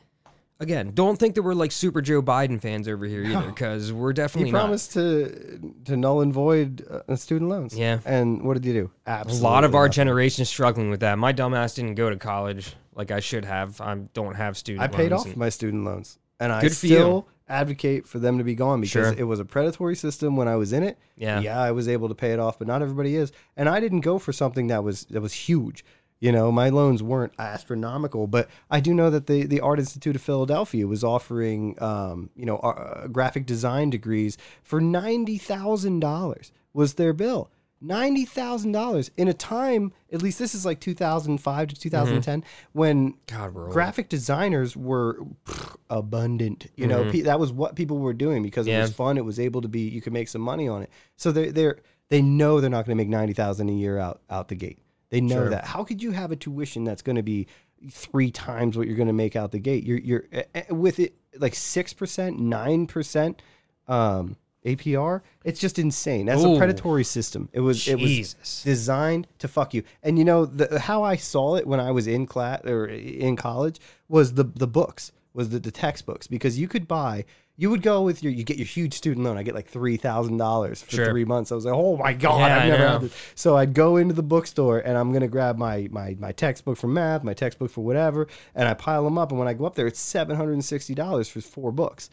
[0.59, 4.13] again don't think that we're like super joe biden fans over here either because we're
[4.13, 4.59] definitely He not.
[4.61, 7.77] promised to to null and void uh, student loans.
[7.77, 7.99] Yeah.
[8.05, 8.89] And what did he do?
[9.05, 11.17] a lot of our generation is struggling with that.
[11.19, 13.81] My dumbass didn't go to college like i should have.
[13.81, 16.69] I don't have student I paid off and- my student loans, and I you.
[16.69, 19.15] still advocate for them to be gone because Sure.
[19.17, 20.97] it was a predatory system when I was in it.
[21.17, 21.39] Yeah.
[21.39, 23.31] yeah, I was able to pay it off, but not everybody is.
[23.55, 25.85] And I didn't go for something that was that was huge.
[26.21, 30.15] You know, my loans weren't astronomical, but I do know that the the Art Institute
[30.15, 36.51] of Philadelphia was offering, um, you know, uh, graphic design degrees for ninety thousand dollars
[36.73, 37.49] was their bill.
[37.85, 41.75] Ninety thousand dollars in a time, at least this is like two thousand five to
[41.75, 42.43] 2010,
[42.73, 43.35] when Mm-hmm.
[43.37, 43.73] God, we're old.
[43.73, 46.67] graphic designers were pff, abundant.
[46.75, 48.81] You know, pe- that was what people were doing because it Mm-hmm.
[48.81, 49.17] Was fun.
[49.17, 50.89] It was able to be you could make some money on it.
[51.15, 54.21] So they they're they know they're not going to make ninety thousand a year out
[54.29, 54.79] out the gate.
[55.09, 55.49] They know Sure.
[55.49, 55.65] that.
[55.65, 57.47] How could you have a tuition that's going to be
[57.91, 59.83] three times what you're going to make out the gate?
[59.83, 63.41] You're you're eh, eh, with it like six percent, nine percent.
[63.87, 66.25] Um, APR, it's just insane.
[66.25, 66.55] That's Ooh.
[66.55, 67.49] a predatory system.
[67.53, 69.83] It was it was designed to fuck you.
[70.03, 73.35] And you know the, how I saw it when I was in class or in
[73.35, 77.25] college was the the books, was the, the textbooks because you could buy.
[77.57, 79.37] You would go with your, you get your huge student loan.
[79.37, 81.05] I get like three thousand dollars for Sure.
[81.05, 81.53] three months.
[81.53, 83.13] I was like, oh my god, Yeah, I I've never had this.
[83.35, 86.87] So I'd go into the bookstore and I'm gonna grab my my my textbook for
[86.87, 89.29] math, my textbook for whatever, and I pile them up.
[89.31, 92.09] And when I go up there, it's seven hundred and sixty dollars for four books.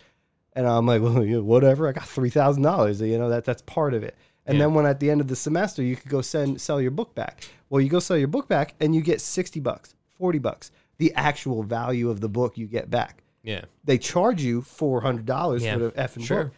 [0.54, 1.88] And I'm like, well, you know, whatever.
[1.88, 3.00] I got three thousand dollars.
[3.00, 4.16] You know that that's part of it.
[4.44, 6.90] And then when at the end of the semester you could go send sell your
[6.90, 7.44] book back.
[7.70, 11.12] Well, you go sell your book back and you get sixty bucks, forty bucks, the
[11.14, 13.22] actual value of the book you get back.
[13.42, 16.44] yeah They charge you four hundred dollars Yeah, for the effing sure.
[16.44, 16.52] book.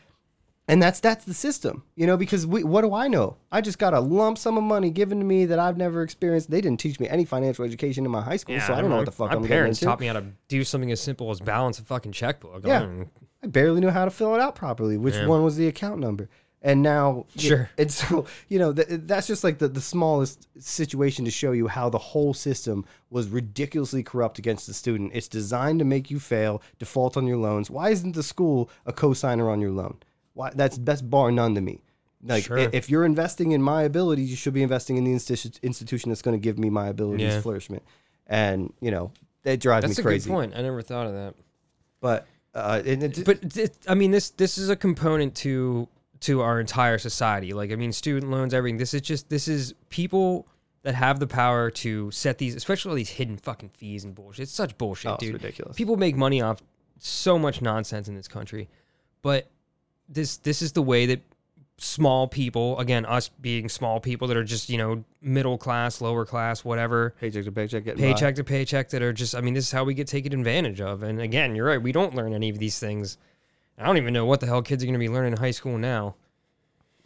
[0.67, 2.17] And that's that's the system, you know.
[2.17, 3.37] Because we, what do I know?
[3.53, 6.51] I just got a lump sum of money given to me that I've never experienced.
[6.51, 8.97] They didn't teach me any financial education in my high school, so I don't know
[8.97, 11.39] what the fuck my I'm parents taught me how to do something as simple as
[11.41, 12.65] balance a fucking checkbook.
[12.65, 13.05] I Yeah.
[13.43, 14.97] I barely knew how to fill it out properly.
[14.97, 15.27] Which Yeah.
[15.27, 16.31] one was the account number?
[16.63, 17.69] And now, Sure.
[17.77, 21.67] And so, you know, th- that's just like the, the smallest situation to show you
[21.69, 25.11] how the whole system was ridiculously corrupt against the student.
[25.13, 27.71] It's designed to make you fail, default on your loans.
[27.71, 29.99] Why isn't the school a cosigner on your loan?
[30.35, 30.51] Why?
[30.55, 31.81] That's that's bar none to me.
[32.27, 32.57] Like, Sure.
[32.59, 36.23] if you're investing in my abilities, you should be investing in the institu- institution that's
[36.23, 37.41] going to give me my abilities Yeah.
[37.41, 37.83] flourishment.
[38.27, 40.17] And you know, that drives That's me crazy.
[40.17, 40.53] That's a good point.
[40.57, 41.35] I never thought of that.
[42.01, 45.89] But uh, it, But it, I mean, this this is a component to
[46.21, 47.53] to our entire society.
[47.53, 48.79] Like I mean, student loans, everything.
[48.79, 50.47] This is just this is people
[50.83, 54.45] that have the power to set these, especially all these hidden fucking fees and bullshit.
[54.45, 55.33] It's such bullshit, Oh, it's dude.
[55.35, 55.77] ridiculous.
[55.77, 56.63] People make money off
[56.99, 58.69] so much nonsense in this country,
[59.23, 59.51] but
[60.09, 61.21] this this is the way that
[61.77, 66.25] small people, again, us being small people that are just you know middle class, lower
[66.25, 68.13] class, whatever, Paycheck to paycheck, getting by.
[68.13, 69.35] paycheck to paycheck, that are just.
[69.35, 71.03] I mean, this is how we get taken advantage of.
[71.03, 71.83] And again, you're right.
[71.83, 73.19] We don't learn any of these things.
[73.79, 75.51] I don't even know what the hell kids are going to be learning in high
[75.51, 76.15] school now.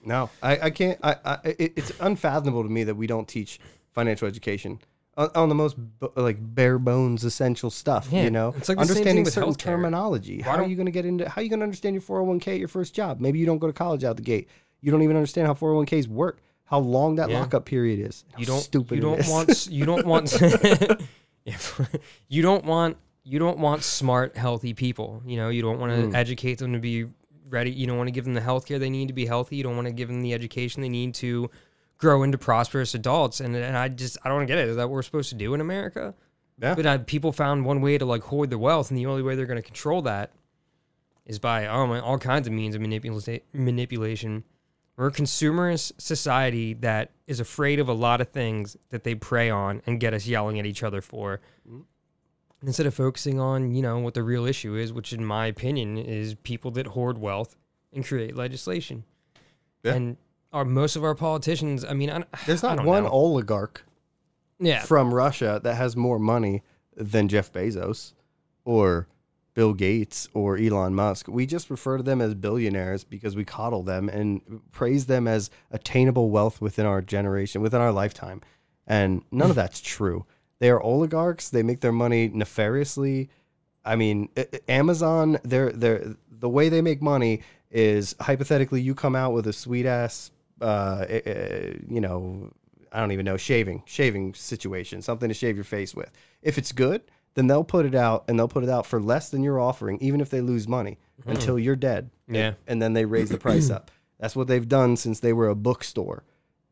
[0.04, 0.98] No, I, I can't.
[1.02, 3.58] I, I it's unfathomable to me that we don't teach
[3.92, 4.80] financial education
[5.18, 8.08] on, on the most b- like bare bones essential stuff.
[8.10, 9.58] Yeah, you know, it's like the same thing understanding with certain healthcare.
[9.58, 10.38] terminology.
[10.42, 11.28] Why How are you going to get into?
[11.28, 13.20] How are you going to understand your four hundred one k at your first job?
[13.20, 14.48] Maybe you don't go to college out the gate.
[14.80, 16.40] You don't even understand how four hundred one ks work.
[16.64, 17.40] How long that Yeah.
[17.40, 18.24] lockup period is.
[18.38, 18.60] You don't.
[18.60, 18.94] Stupid.
[18.96, 19.66] You don't want.
[19.70, 20.32] You don't want.
[22.28, 22.96] You don't want.
[23.24, 25.22] You don't want smart, healthy people.
[25.26, 25.48] You know.
[25.48, 26.14] You don't want to Mm.
[26.14, 27.06] educate them to be
[27.48, 27.70] ready.
[27.70, 29.56] You don't want to give them the health care they need to be healthy.
[29.56, 31.50] You don't want to give them the education they need to
[31.98, 33.40] grow into prosperous adults.
[33.40, 34.68] And and I just I don't get it.
[34.68, 36.14] Is that what we're supposed to do in America?
[36.60, 36.74] Yeah.
[36.74, 39.36] But uh, people found one way to like hoard their wealth, and the only way
[39.36, 40.32] they're going to control that
[41.26, 44.42] is by my- all kinds of means of manipula- manipulation.
[44.96, 49.48] We're a consumerist society that is afraid of a lot of things that they prey
[49.48, 51.40] on and get us yelling at each other for.
[52.66, 55.96] Instead of focusing on, you know, what the real issue is, which in my opinion
[55.96, 57.54] is people that hoard wealth
[57.92, 59.04] and create legislation.
[59.84, 59.94] Yeah.
[59.94, 60.16] And
[60.52, 63.10] our most of our politicians, I mean, I, There's not one know.
[63.10, 63.84] oligarch
[64.58, 66.62] yeah, from Russia that has more money
[66.96, 68.14] than Jeff Bezos
[68.64, 69.08] or
[69.54, 71.26] Bill Gates or Elon Musk.
[71.28, 74.40] We just refer to them as billionaires because we coddle them and
[74.72, 78.40] praise them as attainable wealth within our generation, within our lifetime.
[78.86, 80.26] And none of that's true.
[80.60, 81.50] They are oligarchs.
[81.50, 83.30] They make their money nefariously.
[83.84, 84.28] I mean,
[84.68, 89.52] Amazon, they're, they're, the way they make money is hypothetically you come out with a
[89.52, 92.50] sweet ass, uh, eh, eh, you know,
[92.92, 96.10] I don't even know, shaving, shaving situation, something to shave your face with.
[96.42, 97.02] If it's good,
[97.34, 99.98] then they'll put it out and they'll put it out for less than you're offering,
[100.00, 102.10] even if they lose money until you're dead.
[102.28, 102.54] Yeah.
[102.66, 103.90] And then they raise the price up.
[104.18, 106.24] That's what they've done since they were a bookstore.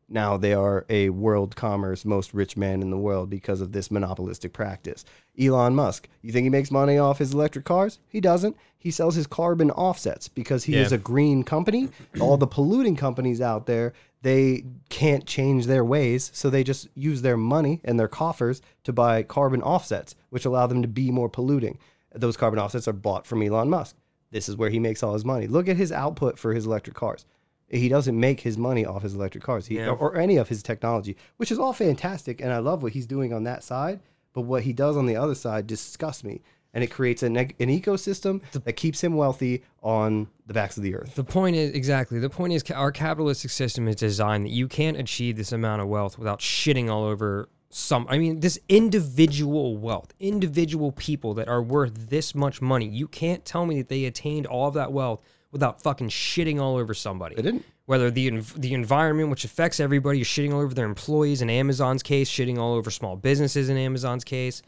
[0.09, 3.91] Now they are a world commerce most rich man in the world because of this
[3.91, 5.03] monopolistic practice.
[5.39, 7.99] Elon Musk, you think he makes money off his electric cars?
[8.07, 8.55] He doesn't.
[8.77, 10.83] He sells his carbon offsets because he Yeah.
[10.83, 11.89] is a green company.
[12.21, 13.91] All the polluting companies out there,
[14.21, 18.93] they can't change their ways, so they just use their money and their coffers to
[18.93, 21.77] buy carbon offsets, which allow them to be more polluting.
[22.15, 23.95] Those carbon offsets are bought from Elon Musk.
[24.31, 25.47] This is where he makes all his money.
[25.47, 27.25] Look at his output for his electric cars.
[27.69, 29.89] He doesn't make his money off his electric cars he, Yeah.
[29.89, 32.39] or, or any of his technology, which is all fantastic.
[32.41, 33.99] And I love what he's doing on that side.
[34.33, 36.41] But what he does on the other side disgusts me.
[36.73, 40.93] And it creates an, an ecosystem that keeps him wealthy on the backs of the
[40.95, 41.15] earth.
[41.15, 42.19] The point is exactly.
[42.19, 45.87] The point is our capitalistic system is designed that you can't achieve this amount of
[45.87, 48.05] wealth without shitting all over some.
[48.09, 52.87] I mean, this individual wealth, individual people that are worth this much money.
[52.87, 56.75] You can't tell me that they attained all of that wealth without fucking shitting all
[56.77, 57.35] over somebody.
[57.35, 57.65] They didn't.
[57.85, 61.41] Whether the env- the environment, which affects everybody, is shitting all over their employees.
[61.41, 63.69] In Amazon's case, shitting all over small businesses.
[63.69, 64.61] In Amazon's case,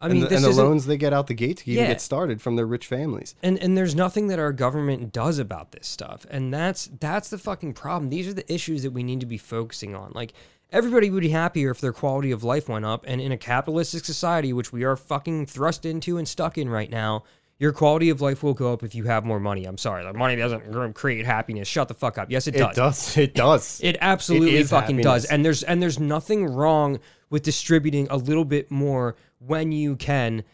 [0.00, 1.90] I And mean, the, and the loans they get out the gate to even Yeah.
[1.90, 3.34] get started from their rich families.
[3.42, 7.38] and and there's nothing that our government does about this stuff and that's that's the
[7.38, 10.34] fucking problem these are the issues that we need to be focusing on like
[10.70, 14.04] everybody would be happier if their quality of life went up and in a capitalistic
[14.04, 17.24] society which we are fucking thrust into and stuck in right now
[17.58, 20.14] your quality of life will go up if you have more money i'm sorry like
[20.14, 22.70] money doesn't create happiness shut the fuck up yes it, does.
[22.70, 23.16] It does.
[23.28, 23.80] It does.
[23.82, 25.24] it absolutely is fucking does.
[25.24, 26.98] And there's and there's nothing wrong
[27.30, 30.44] with distributing a little bit more when you can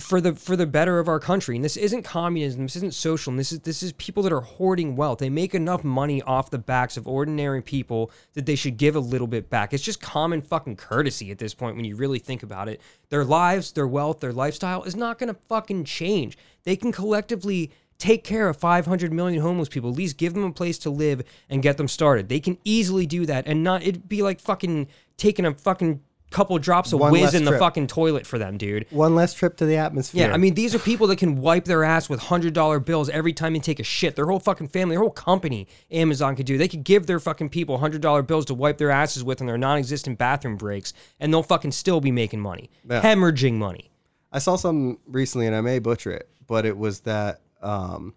[0.00, 1.56] for the for the better of our country.
[1.56, 3.32] And this isn't communism, this isn't social.
[3.34, 5.18] This is this is people that are hoarding wealth.
[5.18, 9.00] They make enough money off the backs of ordinary people that they should give a
[9.00, 9.72] little bit back.
[9.72, 12.80] It's just common fucking courtesy at this point when you really think about it.
[13.08, 16.36] Their lives, their wealth, their lifestyle is not going to fucking change.
[16.64, 20.52] They can collectively take care of 500 million homeless people at least give them a
[20.52, 24.08] place to live and get them started they can easily do that and not it'd
[24.08, 24.88] be like fucking
[25.18, 27.60] taking a fucking couple drops of One whiz less in the trip.
[27.60, 30.28] fucking toilet for them dude One less trip to the atmosphere.
[30.28, 33.08] yeah, I mean, these are people that can wipe their ass with hundred dollar bills
[33.10, 34.14] every time they take a shit.
[34.16, 36.56] Their whole fucking family, their whole company, Amazon could do.
[36.56, 39.46] They could give their fucking people hundred dollar bills to wipe their asses with on
[39.46, 43.02] their non-existent bathroom breaks, and they'll fucking still be making money, Yeah.
[43.02, 43.90] hemorrhaging money.
[44.32, 48.14] I saw something recently, and I may butcher it, but it was that um,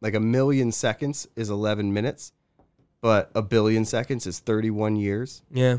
[0.00, 2.32] like a million seconds is 11 minutes,
[3.00, 5.42] but a billion seconds is 31 years.
[5.52, 5.78] Yeah,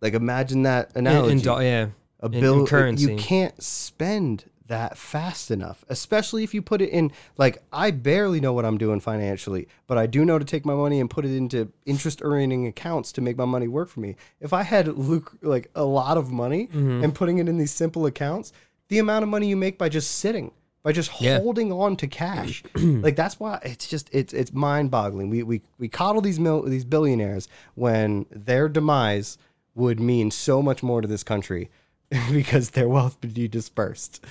[0.00, 1.32] Like imagine that in, analogy.
[1.32, 1.88] in, do- yeah,
[2.20, 3.10] a in- in bill currency.
[3.10, 8.38] You can't spend that fast enough, especially if you put it in like I barely
[8.38, 11.24] know what I'm doing financially, but I do know to take my money and put
[11.24, 14.16] it into interest earning accounts to make my money work for me.
[14.40, 17.02] If I had luc- like a lot of money Mm-hmm.
[17.02, 18.52] and putting it in these simple accounts,
[18.88, 21.38] the amount of money you make by just sitting, by just Yeah.
[21.38, 25.30] holding on to cash, like that's why it's just it's it's mind boggling.
[25.30, 29.38] We we we coddle these mil- these billionaires when their demise
[29.78, 31.70] would mean so much more to this country
[32.32, 34.24] because their wealth would be dispersed.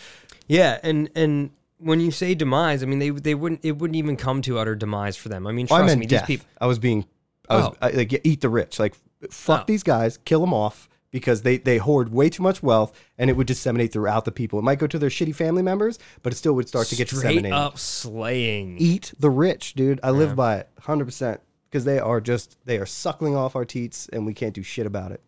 [0.47, 4.15] Yeah, and and when you say demise, I mean they they wouldn't it wouldn't even
[4.17, 5.47] come to utter demise for them.
[5.47, 6.27] I mean, Oh, I trust meant me, death.
[6.27, 6.47] these people.
[6.62, 7.05] I was being,
[7.49, 7.75] I was Oh.
[7.81, 8.79] I, like eat the rich.
[8.79, 8.93] Like
[9.31, 9.63] fuck Oh.
[9.67, 13.33] these guys, kill them off because they they hoard way too much wealth and it
[13.33, 14.57] would disseminate throughout the people.
[14.60, 17.07] It might go to their shitty family members, but it still would start to get
[17.10, 17.53] Straight disseminated.
[17.53, 18.77] up slaying.
[18.79, 19.99] Eat the rich, dude.
[20.03, 23.65] I live by it, hundred percent, because they are just they are suckling off our
[23.65, 25.21] teats and we can't do shit about it.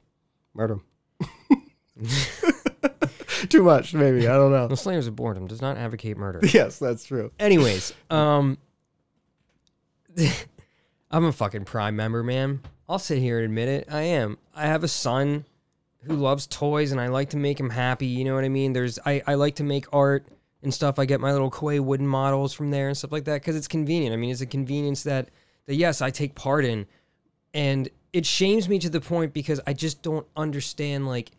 [0.54, 0.84] Murder 'em.
[3.50, 4.28] Too much, maybe.
[4.28, 4.68] I don't know.
[4.68, 6.42] The Slayers of Boredom does not advocate murder.
[6.54, 7.32] Yes, that's true.
[7.40, 8.58] Anyways, um,
[11.12, 12.62] I'm a fucking Prime member, man.
[12.88, 13.88] I'll sit here and admit it.
[13.90, 14.38] I am.
[14.56, 15.46] I have a son
[16.04, 18.08] who loves toys, and I like to make him happy.
[18.08, 18.74] You know what I mean?
[18.74, 20.26] There's, I, I like to make art
[20.64, 21.00] and stuff.
[21.00, 23.68] I get my little Koi wooden models from there and stuff like that because it's
[23.68, 24.14] convenient.
[24.14, 25.30] I mean, it's a convenience that,
[25.68, 26.88] that yes, I take part in,
[27.54, 31.32] and it shames me to the point because I just don't understand like.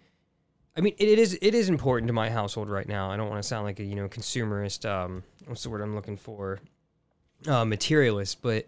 [0.76, 3.10] I mean, it, is it is important to my household right now.
[3.10, 4.88] I don't want to sound like a you know consumerist.
[4.88, 6.60] Um, what's the word I'm looking for?
[7.46, 8.66] Uh, materialist, but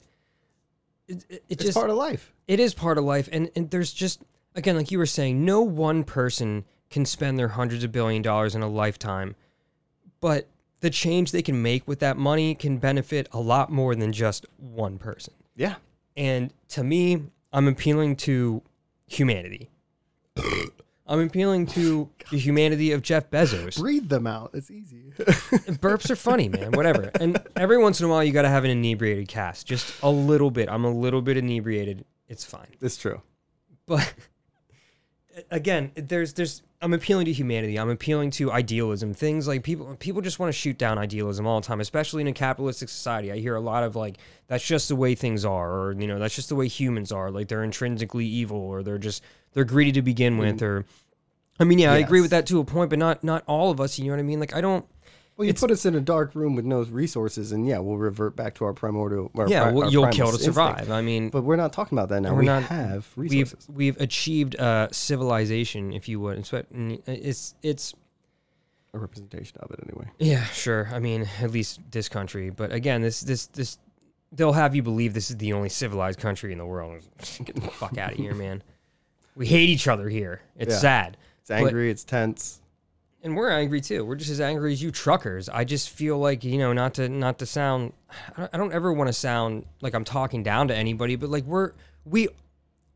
[1.06, 2.32] it, it, it It's just part of life.
[2.48, 4.22] it is part of life, and and there's just
[4.54, 8.54] again, like you were saying, no one person can spend their hundreds of billion dollars
[8.54, 9.34] in a lifetime,
[10.20, 10.48] but
[10.80, 14.44] the change they can make with that money can benefit a lot more than just
[14.58, 15.32] one person.
[15.54, 15.76] Yeah.
[16.16, 18.62] And to me, I'm appealing to
[19.06, 19.70] humanity.
[21.06, 23.78] I'm appealing to the humanity of Jeff Bezos.
[23.78, 24.52] Breathe them out.
[24.54, 25.12] It's easy.
[25.18, 26.72] Burps are funny, man.
[26.72, 27.10] Whatever.
[27.20, 29.66] And every once in a while, you got to have an inebriated cast.
[29.66, 30.68] Just a little bit.
[30.70, 32.04] I'm a little bit inebriated.
[32.28, 32.68] It's fine.
[32.80, 33.20] it's true.
[33.86, 34.14] But
[35.50, 37.78] again, there's there's I'm appealing to humanity.
[37.78, 39.14] I'm appealing to idealism.
[39.14, 42.26] Things like people people just want to shoot down idealism all the time, especially in
[42.26, 43.30] a capitalistic society.
[43.30, 44.18] I hear a lot of like
[44.48, 47.30] that's just the way things are or you know, that's just the way humans are.
[47.30, 50.42] Like they're intrinsically evil or they're just they're greedy to begin mm-hmm.
[50.42, 50.84] with or
[51.60, 53.80] I mean, yeah, I agree with that to a point, but not not all of
[53.80, 54.40] us, you know what I mean?
[54.40, 54.84] Like I don't
[55.36, 57.96] Well, you It's- put us in a dark room with no resources, and yeah, we'll
[57.96, 59.30] revert back to our primordial.
[59.34, 60.44] Our yeah, pri- well, you'll kill to instinct.
[60.44, 60.90] survive.
[60.90, 62.32] I mean, But we're not talking about that now.
[62.34, 66.38] We're we not- have we've we've achieved uh, civilization, if you would.
[67.06, 67.94] It's It's
[68.94, 70.06] a representation of it, anyway.
[70.18, 70.88] Yeah, sure.
[70.92, 72.50] I mean, at least this country.
[72.50, 73.78] But again, this this this
[74.32, 77.02] they'll have you believe this is the only civilized country in the world.
[77.44, 78.62] Get the fuck out of here, man.
[79.34, 80.42] We hate each other here.
[80.58, 80.78] It's Yeah.
[80.78, 81.16] sad.
[81.40, 81.90] It's angry.
[81.90, 82.60] it's tense.
[83.22, 84.04] And we're angry too.
[84.04, 85.48] We're just as angry as you truckers.
[85.48, 87.92] I just feel like, you know, not to not to sound
[88.36, 91.30] I don't, I don't ever want to sound like I'm talking down to anybody, but
[91.30, 91.72] like we're
[92.04, 92.28] we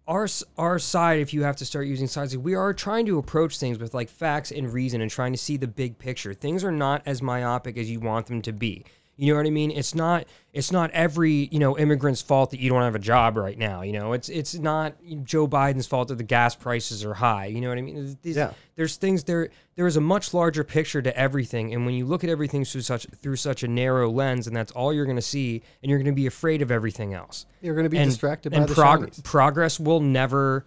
[0.08, 3.18] our our side if you have to start using sides like we are trying to
[3.18, 6.62] approach things with like facts and reason and trying to see the big picture things
[6.62, 8.84] are not as myopic as you want them to be
[9.16, 9.70] you know what i mean?
[9.70, 13.36] It's not it's not every you know immigrant's fault that you don't have a job
[13.36, 14.12] right now you know?
[14.12, 17.78] It's it's not joe biden's fault that the gas prices are high you know what
[17.78, 18.16] i mean?
[18.22, 18.52] These- Yeah.
[18.74, 22.24] there's things there there is a much larger picture to everything and when you look
[22.24, 25.22] at everything through such through such a narrow lens and that's all you're going to
[25.22, 27.46] see and you're going to be afraid of everything else.
[27.62, 30.64] You're going to be and, distracted by and the prog- progress will never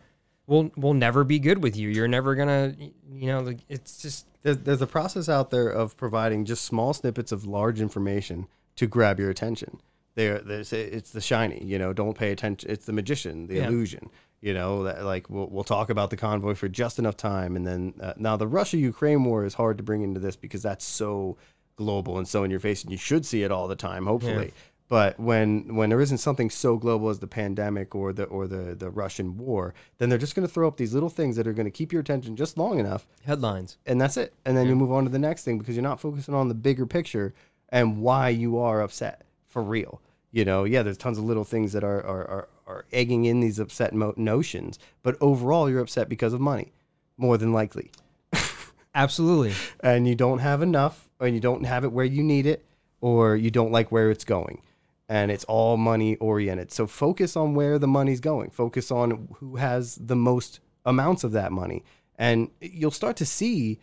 [0.50, 1.88] will will never be good with you.
[1.90, 2.76] You're never gonna
[3.14, 7.32] you know it's just There's, there's a process out there of providing just small snippets
[7.32, 9.80] of large information to grab your attention.
[10.16, 11.94] There, there's it's the shiny, you know.
[11.94, 12.70] Don't pay attention.
[12.70, 13.68] It's the magician, the Yeah.
[13.68, 14.10] illusion,
[14.42, 14.84] you know.
[14.84, 18.14] That like we'll we'll talk about the convoy for just enough time, and then uh,
[18.18, 21.38] now the Russia Ukraine war is hard to bring into this because that's so
[21.78, 24.52] global and so in your face, and you should see it all the time, hopefully.
[24.90, 28.76] But when when there isn't something so global as the pandemic or the or the
[28.76, 31.54] the Russian war, then they're just going to throw up these little things that are
[31.54, 33.78] going to keep your attention just long enough headlines.
[33.86, 34.34] and that's it.
[34.46, 36.56] And then you move on to the next thing because you're not focusing on the
[36.56, 37.36] bigger picture
[37.70, 40.02] and why you are upset for real.
[40.32, 43.42] You know, yeah, there's tons of little things that are are, are, are egging in
[43.42, 46.74] these upset mo- notions, but overall you're upset because of money,
[47.16, 47.92] more than likely,
[48.96, 49.54] Absolutely.
[49.82, 52.66] and you don't have enough, and you don't have it where you need it,
[53.02, 54.62] or you don't like where it's going.
[55.10, 56.72] And it's all money oriented.
[56.72, 58.52] So focus on where the money's going.
[58.52, 61.84] Focus on who has the most amounts of that money.
[62.18, 63.80] And you'll start to see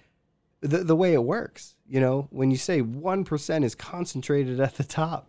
[0.60, 1.74] the, the way it works.
[1.88, 5.28] You know, when you say 1% is concentrated at the top,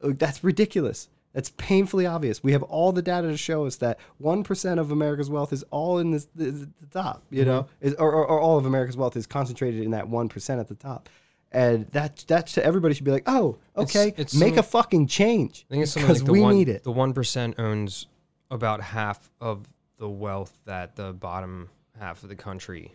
[0.00, 1.08] that's ridiculous.
[1.32, 2.44] That's painfully obvious.
[2.44, 5.98] We have all the data to show us that 1% of America's wealth is all
[5.98, 7.50] in this, the, the top, you mm-hmm.
[7.50, 10.68] know, is, or, or, or all of America's wealth is concentrated in that 1% at
[10.68, 11.08] the top.
[11.54, 15.64] And that that's everybody should be like, oh, okay, it's make some- a fucking change
[15.70, 16.82] I think it's something because like the we one, need it.
[16.84, 18.06] The one percent owns
[18.50, 19.66] about half of
[19.98, 22.92] the wealth that the bottom half of the country.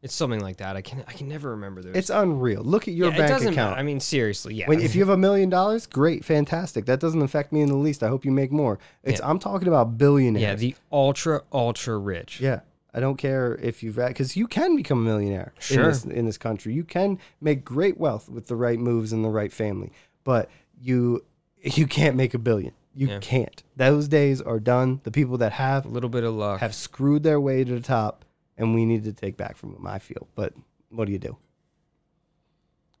[0.00, 0.76] It's something like that.
[0.76, 1.96] I can I can never remember those.
[1.96, 2.62] It's unreal.
[2.62, 3.56] Look at your yeah, bank account.
[3.56, 3.76] matter.
[3.76, 4.68] I mean, seriously, yeah.
[4.68, 6.86] When, if you have a million dollars, great, fantastic.
[6.86, 8.02] That doesn't affect me in the least.
[8.04, 8.78] I hope you make more.
[9.02, 10.42] It's I'm talking about billionaires.
[10.42, 12.40] yeah, the ultra ultra rich.
[12.40, 12.60] Yeah.
[12.98, 15.84] I don't care if you've because you can become a millionaire in Sure.
[15.92, 16.74] this in this country.
[16.74, 19.92] You can make great wealth with the right moves and the right family,
[20.24, 21.24] but you
[21.62, 22.72] you can't make a billion.
[22.96, 23.18] You Yeah.
[23.20, 23.62] can't.
[23.76, 25.00] Those days are done.
[25.04, 26.58] The people that have A little bit of luck.
[26.58, 28.24] have screwed their way to the top,
[28.56, 29.86] and we need to take back from them.
[29.86, 30.54] I feel, but
[30.88, 31.36] what do you do?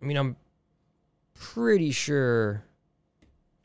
[0.00, 0.36] I mean, I'm
[1.34, 2.62] pretty sure.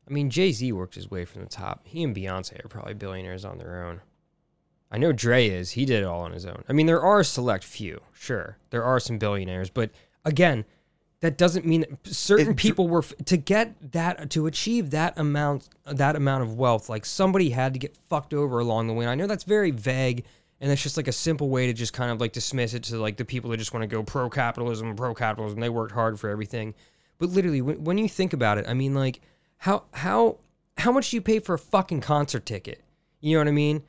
[0.09, 1.81] I mean, Jay Z worked his way from the top.
[1.86, 4.01] He and Beyonce are probably billionaires on their own.
[4.94, 5.72] I know Dre is.
[5.72, 6.64] He did it all on his own.
[6.70, 8.58] I mean, there are a select few, sure.
[8.70, 9.89] There are some billionaires, but
[10.24, 10.66] again,
[11.22, 15.68] that doesn't mean that certain It- people were to get that to achieve that amount
[15.86, 16.89] that amount of wealth.
[16.89, 19.06] Like somebody had to get fucked over along the way.
[19.06, 20.26] And I know that's very vague,
[20.62, 22.98] and that's just like a simple way to just kind of like dismiss it to
[22.98, 25.60] like the people that just want to go pro capitalism, pro capitalism.
[25.60, 26.76] They worked hard for everything,
[27.18, 29.22] but literally, when, when you think about it, I mean, like
[29.58, 30.38] how how
[30.78, 32.84] how much do you pay for a fucking concert ticket?
[33.22, 33.84] You know what I mean?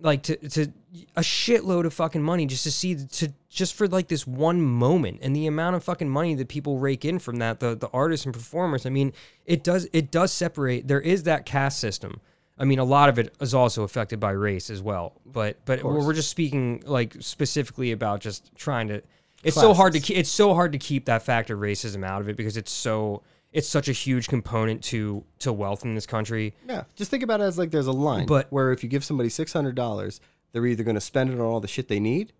[0.00, 0.72] Like to to
[1.16, 5.18] a shitload of fucking money just to see to just for like this one moment
[5.22, 8.24] and the amount of fucking money that people rake in from that the the artists
[8.24, 8.86] and performers.
[8.86, 9.12] I mean,
[9.44, 10.86] it does it does separate.
[10.86, 12.20] There is that caste system.
[12.58, 15.14] I mean, a lot of it is also affected by race as well.
[15.26, 19.02] But but we're we're just speaking like specifically about just trying to.
[19.44, 20.16] It's so hard to keep.
[20.16, 23.22] It's so hard to keep that factor of racism out of it because it's so
[23.52, 26.54] it's such a huge component to to wealth in this country.
[26.68, 29.04] Yeah, just think about it as like there's a line, But- where if you give
[29.04, 30.20] somebody six hundred dollars,
[30.52, 32.32] they're either going to spend it on all the shit they need,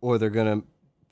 [0.00, 0.66] or they're going to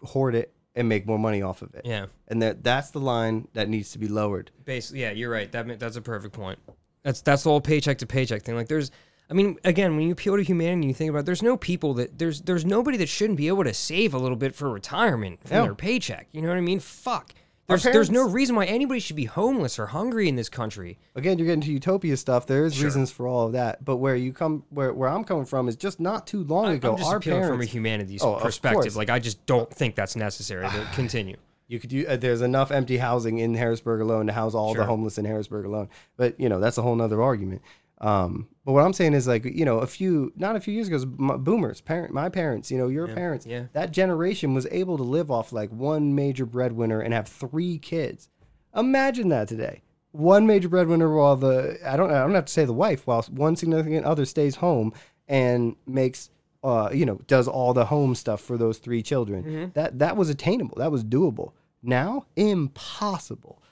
[0.06, 1.82] hoard it and make more money off of it.
[1.84, 2.06] Yeah.
[2.28, 4.50] and that that's the line that needs to be lowered.
[4.64, 5.50] Basically, yeah, you're right.
[5.52, 6.58] That that's a perfect point.
[7.02, 8.56] That's that's the whole paycheck to paycheck thing.
[8.56, 8.90] Like, there's,
[9.30, 11.94] I mean, again, when you appeal to humanity, you think about, it, there's no people
[11.94, 15.40] that there's there's nobody that shouldn't be able to save a little bit for retirement
[15.46, 16.28] from their paycheck.
[16.32, 16.80] You know what I mean?
[16.80, 17.34] Fuck.
[17.66, 20.98] There's there's no reason why anybody should be homeless or hungry in this country.
[21.14, 22.46] Again, you're getting to utopia stuff.
[22.46, 25.68] There's reasons for all of that, but where you come, where where I'm coming from
[25.68, 26.92] is just not too long ago.
[26.92, 28.82] am just our appealing parents, from a humanities Oh, of perspective.
[28.82, 28.96] course.
[28.96, 30.64] Like, I just don't think that's necessary.
[30.66, 31.36] But continue.
[31.66, 32.06] You could do.
[32.06, 34.82] Uh, there's enough empty housing in Harrisburg alone to house all Sure.
[34.82, 35.88] the homeless in Harrisburg alone.
[36.18, 37.62] But you know that's a whole nother argument.
[38.04, 40.88] Um, but what I'm saying is like you know a few, not a few years
[40.88, 43.64] ago, m- boomers, parent, my parents, you know your parents, yeah.
[43.72, 48.28] that generation was able to live off like one major breadwinner and have three kids.
[48.76, 49.80] Imagine that today.
[50.12, 53.22] One major breadwinner while the I don't I don't have to say the wife while
[53.30, 54.92] one significant other stays home
[55.26, 56.28] and makes
[56.62, 59.44] uh you know does all the home stuff for those three children.
[59.44, 59.70] Mm-hmm.
[59.72, 60.76] That that was attainable.
[60.76, 61.52] That was doable.
[61.82, 63.62] Now impossible.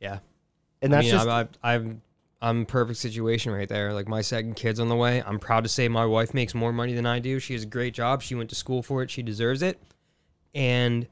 [0.00, 0.20] Yeah.
[0.80, 2.02] And I that's mean, just I'm, I'm,
[2.42, 3.92] I'm perfect situation right there.
[3.92, 5.22] Like my second kid's on the way.
[5.26, 7.38] I'm proud to say my wife makes more money than I do.
[7.38, 8.22] She has a great job.
[8.22, 9.10] She went to school for it.
[9.10, 9.78] She deserves it.
[10.54, 11.06] And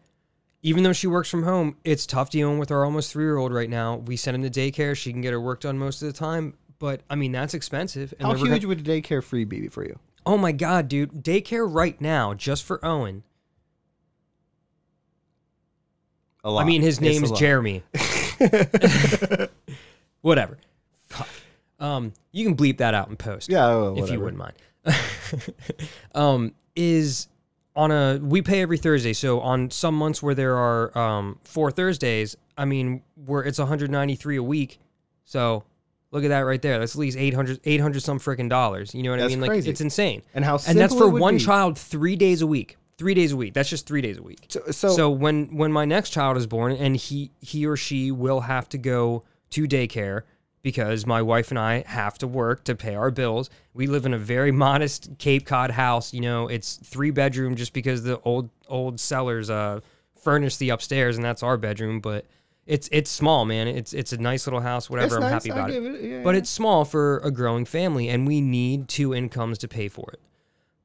[0.63, 3.53] even though she works from home, it's tough dealing with our almost three year old
[3.53, 3.97] right now.
[3.97, 4.97] We send him to daycare.
[4.97, 6.55] She can get her work done most of the time.
[6.79, 8.15] But I mean, that's expensive.
[8.19, 9.99] And how huge gonna- would a daycare free be for you?
[10.27, 11.11] oh my God, dude.
[11.25, 13.23] Daycare right now, just for Owen.
[16.45, 16.63] A lot.
[16.63, 17.39] I mean, his It's name a is.
[17.39, 17.83] Jeremy.
[20.21, 20.59] Whatever.
[21.79, 23.49] Um, you can bleep that out in post.
[23.49, 24.55] Yeah, well, if you wouldn't mind.
[26.15, 27.29] um, is
[27.77, 29.13] on a we pay every Thursday.
[29.13, 34.37] So on some months where there are um four Thursdays, I mean, where it's 193
[34.37, 34.81] a week.
[35.25, 35.65] So
[36.11, 36.79] look at that right there.
[36.79, 38.95] That's at least 800 800 some freaking dollars.
[38.95, 39.41] You know what I That's mean?
[39.41, 39.71] Like crazy.
[39.71, 40.23] it's insane.
[40.35, 41.45] And how and that's for one be.
[41.45, 42.77] child 3 days a week.
[42.99, 43.55] 3 days a week.
[43.55, 44.47] That's just 3 days a week.
[44.49, 48.11] So, so, So when when my next child is born and he he or she
[48.11, 50.23] will have to go to daycare
[50.63, 53.49] because my wife and I have to work to pay our bills.
[53.75, 57.73] We live in a very modest Cape Cod house, you know, it's 3 bedroom just
[57.73, 59.81] because the old old sellers uh
[60.23, 62.27] furnished the upstairs and that's our bedroom, but
[62.67, 63.67] it's it's small, man.
[63.69, 65.17] It's it's a nice little house, whatever.
[65.17, 65.31] It's I'm nice.
[65.33, 65.83] happy about it.
[65.83, 66.39] it- yeah, But yeah.
[66.39, 70.21] it's small for a growing family and we need two incomes to pay for it.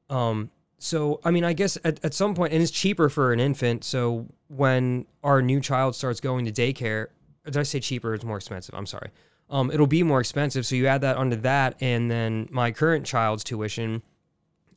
[0.09, 3.39] Um, so I mean, I guess at, at some point, and it's cheaper for an
[3.39, 3.83] infant.
[3.83, 7.07] So when our new child starts going to daycare,
[7.45, 8.13] did I say cheaper?
[8.13, 8.75] It's more expensive.
[8.75, 9.09] I'm sorry.
[9.49, 10.65] Um, it'll be more expensive.
[10.65, 14.01] So you add that onto that, and then my current child's tuition.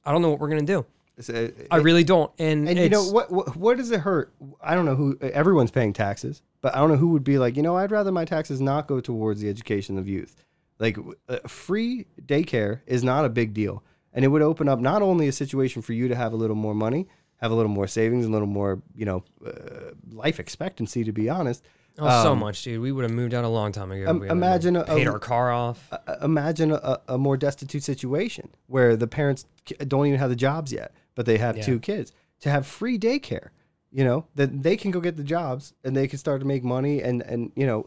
[0.05, 0.87] I don't know what we're gonna do.
[1.29, 2.31] uh, I really don't.
[2.39, 3.57] And, And you know what, what?
[3.57, 4.35] What does it hurt?
[4.61, 5.19] I don't know who.
[5.21, 7.57] Everyone's paying taxes, but I don't know who would be like.
[7.57, 10.37] You know, I'd rather my taxes not go towards the education of youth.
[10.79, 10.99] Like
[11.29, 15.27] uh, free daycare is not a big deal, and it would open up not only
[15.27, 18.27] a situation for you to have a little more money, have a little more savings,
[18.27, 21.03] a little more, you know, uh, life expectancy.
[21.03, 21.65] To be honest,
[21.99, 22.81] Oh, so Um, much, dude.
[22.81, 24.11] We would have moved out a long time ago.
[24.11, 25.89] Um, imagine a- paid a- our car off.
[25.93, 29.47] uh, imagine a, a more destitute situation where the parents
[29.89, 31.63] don't even have the jobs yet, but they have Yeah.
[31.65, 33.49] two kids to have free daycare.
[33.93, 36.63] You know that they can go get the jobs and they can start to make
[36.63, 37.01] money.
[37.03, 37.87] And and you know,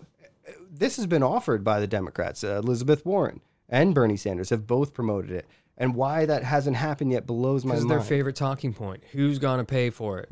[0.71, 2.43] this has been offered by the Democrats.
[2.43, 5.45] Uh, Elizabeth Warren and Bernie Sanders have both promoted it.
[5.77, 7.81] And why that hasn't happened yet blows my mind.
[7.81, 7.99] Because mind.
[8.01, 9.03] their favorite talking point.
[9.11, 10.29] Who's gonna pay for it?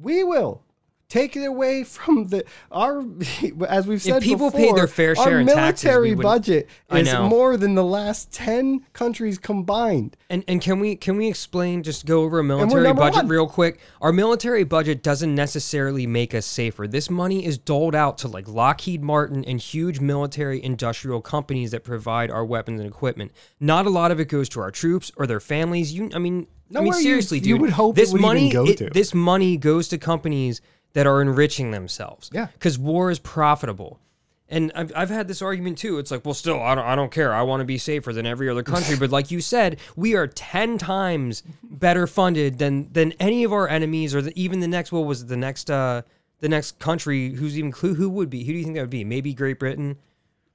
[0.00, 0.62] we will
[1.10, 2.42] take it away from the
[2.72, 3.04] our
[3.68, 6.68] as we've said if people before, paid their fair share our in taxes, military budget
[6.92, 11.82] is more than the last 10 countries combined And and can we can we explain
[11.82, 13.28] just go over a military budget one.
[13.28, 13.80] real quick?
[14.00, 16.86] Our military budget doesn't necessarily make us safer.
[16.86, 21.84] This money is doled out to like Lockheed Martin and huge military industrial companies that
[21.84, 23.32] provide our weapons and equipment.
[23.58, 25.92] Not a lot of it goes to our troops or their families.
[25.92, 27.60] You I mean I mean Nowhere you- seriously, you dude.
[27.62, 28.90] would hope this money go it- to.
[28.90, 30.60] this money goes to companies
[30.92, 32.30] that are enriching themselves.
[32.32, 32.46] Yeah.
[32.52, 34.00] Because war is profitable.
[34.48, 35.98] And I've, I've had this argument too.
[35.98, 37.32] It's like, well, still, I don't, I don't care.
[37.32, 38.96] I want to be safer than every other country.
[39.00, 43.68] but like you said, we are 10 times better funded than than any of our
[43.68, 46.02] enemies or the, even the next, what was it, the next, uh,
[46.40, 48.44] the next country who's even, clue who would be?
[48.44, 49.04] Who do you think that would be?
[49.04, 49.96] Maybe Great Britain?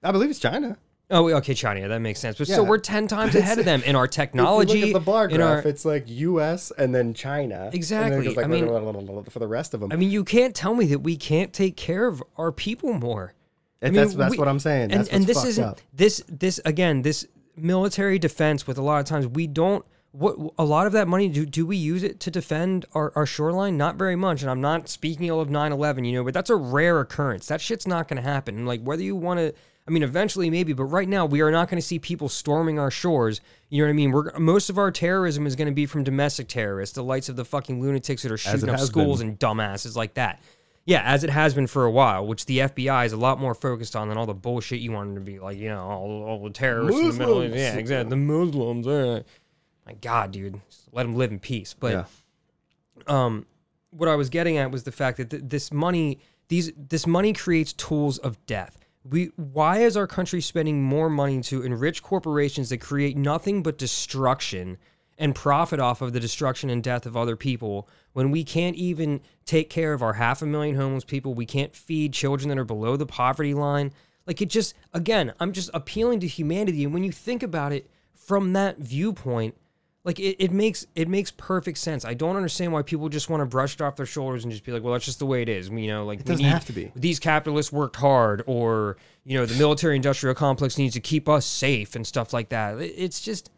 [0.06, 0.78] i believe it's china
[1.12, 1.88] Oh, okay, China.
[1.88, 2.38] That makes sense.
[2.38, 2.56] But Yeah.
[2.56, 4.72] still, we're 10 times ahead of them in our technology.
[4.74, 7.56] if you look at the bar in graph our, it's like us and then china
[7.56, 8.26] and then it Exactly.
[8.26, 10.86] goes like I mean- for the rest of them I mean, you can't tell me
[10.88, 13.34] that we can't take care of our people more.
[13.82, 14.92] I And mean, that's- that's what I'm saying.
[14.92, 15.82] And, That's and what's this fucked isn't up.
[15.94, 20.64] this this again this military defense with a lot of times we don't what a
[20.66, 23.96] lot of that money do do we use it to defend our, our shoreline not
[23.98, 27.00] very much and i'm not speaking ill of 9-11 you know but that's a rare
[27.02, 29.54] occurrence that shit's not going to happen and like whether you want to
[29.88, 32.80] i mean eventually maybe but right now we are not going to see people storming
[32.80, 35.74] our shores you know what i mean we're most of our terrorism is going to
[35.74, 39.20] be from domestic terrorists the lights of the fucking lunatics that are shooting up schools
[39.20, 39.30] been.
[39.30, 40.42] and dumbasses like that
[40.88, 43.56] yeah, as it has been for a while, which the FBI is a lot more
[43.56, 46.44] focused on than all the bullshit you wanted to be like, you know, all, all
[46.44, 47.56] the terrorists in the Middle East.
[47.56, 47.56] Muslims.
[47.56, 48.10] Yeah, exactly.
[48.12, 48.86] The Muslims.
[48.86, 49.24] Uh,
[49.88, 51.74] my God, dude, Just let them live in peace.
[51.74, 52.06] But yeah
[53.08, 53.46] um,
[53.92, 57.34] what I was getting at was the fact that th- this money, these this money
[57.34, 58.85] creates tools of death.
[59.08, 63.78] We why is our country spending more money to enrich corporations that create nothing but
[63.78, 64.78] destruction
[65.18, 69.22] and profit off of the destruction and death of other people when we can't even
[69.46, 71.34] take care of our half a million homeless people?
[71.34, 73.94] We can't feed children that are below the poverty line.
[74.26, 77.90] Like it just again, I'm just appealing to humanity, and when you think about it
[78.16, 79.56] from that viewpoint,
[80.06, 82.06] like it, it makes it makes perfect sense.
[82.06, 84.64] I don't understand why people just want to brush it off their shoulders and just
[84.64, 85.68] be like, well, that's just the way it is.
[85.70, 86.92] You know, like it doesn't have to be.
[86.96, 91.46] These capitalists worked hard, or you know, the military industrial complex needs to keep us
[91.46, 92.80] safe and stuff like that.
[92.80, 93.50] It- It's just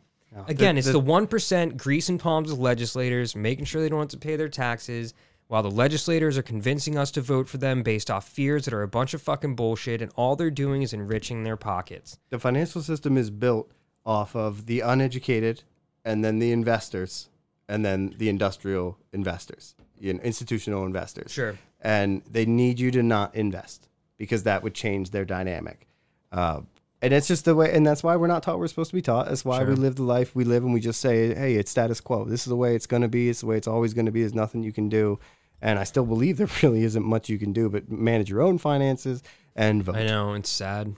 [0.47, 4.17] again, it's the one percent greasing palms of legislators, making sure they don't have to
[4.17, 5.13] pay their taxes.
[5.49, 8.83] While the legislators are convincing us to vote for them based off fears that are
[8.83, 12.17] a bunch of fucking bullshit, and all they're doing is enriching their pockets.
[12.29, 13.71] the financial system is built
[14.05, 15.63] off of the uneducated
[16.07, 17.29] and then the investors
[17.69, 21.31] and then the industrial investors you know, institutional investors.
[21.31, 21.57] Sure.
[21.81, 25.87] and they need you to not invest because that would change their dynamic.
[26.31, 26.61] Uh,
[27.01, 29.01] and it's just the way and that's why we're not taught we're supposed to be
[29.01, 29.27] taught.
[29.27, 32.01] That's why we live the life we live and we just say hey it's status
[32.01, 32.25] quo.
[32.25, 33.29] This is the way it's going to be.
[33.29, 34.21] It's the way it's always going to be.
[34.21, 35.19] There's nothing you can do.
[35.61, 38.57] And i still believe there really isn't much you can do but manage your own
[38.57, 39.21] finances
[39.55, 39.95] and vote.
[39.95, 40.95] I know it's sad.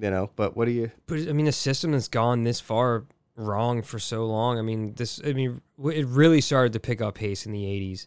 [0.00, 3.04] you know but what do you But I mean, a system that's gone this far
[3.38, 4.58] wrong for so long.
[4.58, 5.20] I mean, this.
[5.24, 8.06] I mean, it really started to pick up pace in the '80s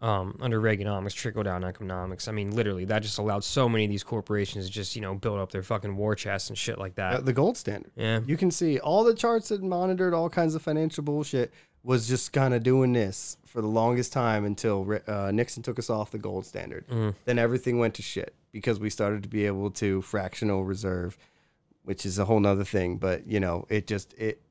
[0.00, 2.28] um, under Reaganomics, trickle down economics.
[2.28, 5.14] I mean, literally, that just allowed so many of these corporations to just you know
[5.14, 7.24] build up their fucking war chests and shit like Uh, that.
[7.26, 7.90] the gold standard.
[7.96, 8.20] Yeah.
[8.26, 11.52] You can see all the charts that monitored all kinds of financial bullshit
[11.84, 15.88] was just kind of doing this for the longest time until uh, Nixon took us
[15.88, 16.86] off the gold standard.
[16.88, 17.14] Mm.
[17.24, 21.16] Then everything went to shit because we started to be able to fractional reserve,
[21.88, 22.98] which is a whole nother thing.
[22.98, 24.42] But you know, it just it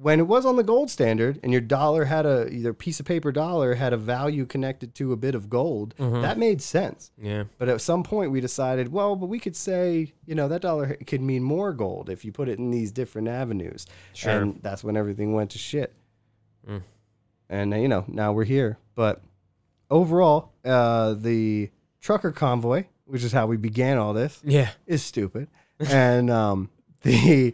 [0.00, 3.06] when it was on the gold standard and your dollar had a either piece of
[3.06, 6.22] paper dollar had a value connected to a bit of gold, Mm-hmm.
[6.22, 7.12] that made sense.
[7.16, 7.44] Yeah.
[7.58, 10.96] But at some point, we decided, well, but we could say, you know, that dollar
[11.06, 13.86] could mean more gold if you put it in these different avenues.
[14.14, 14.32] Sure.
[14.32, 15.94] And that's when everything went to shit.
[16.68, 16.82] Mm.
[17.48, 18.78] And, uh, you know, now we're here.
[18.96, 19.22] But
[19.90, 21.70] overall, uh, the
[22.00, 24.70] trucker convoy, which is how we began all this, Yeah.
[24.88, 25.46] is stupid.
[25.90, 26.70] And um,
[27.02, 27.52] the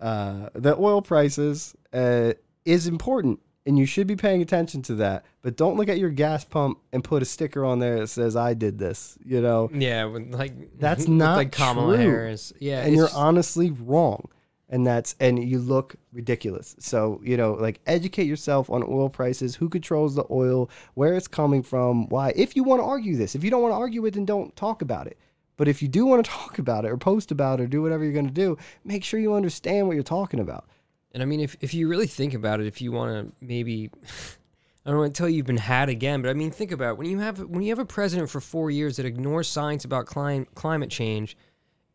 [0.00, 2.32] uh, the oil prices uh,
[2.64, 5.24] is important, and you should be paying attention to that.
[5.42, 8.36] But don't look at your gas pump and put a sticker on there that says
[8.36, 10.04] "I did this." You know, Yeah.
[10.06, 12.04] With like That's not like Kamala true.
[12.04, 12.52] Harris.
[12.60, 12.82] Yeah.
[12.82, 14.28] and you're just- honestly wrong.
[14.68, 16.74] and that's and you look ridiculous.
[16.78, 21.28] So you know, like educate yourself on oil prices, who controls the oil, where it's
[21.28, 22.32] coming from, why.
[22.34, 24.54] If you want to argue this, if you don't want to argue it, then don't
[24.56, 25.18] talk about it.
[25.62, 27.82] But if you do want to talk about it or post about it or do
[27.82, 30.66] whatever you're going to do, make sure you understand what you're talking about.
[31.12, 33.88] And I mean, if, if you really think about it, if you want to maybe,
[34.84, 36.90] I don't want to tell you you've been had again, but I mean, think about
[36.94, 36.98] it.
[36.98, 40.06] when you have when you have a president for four years that ignores science about
[40.06, 41.36] clim- climate change,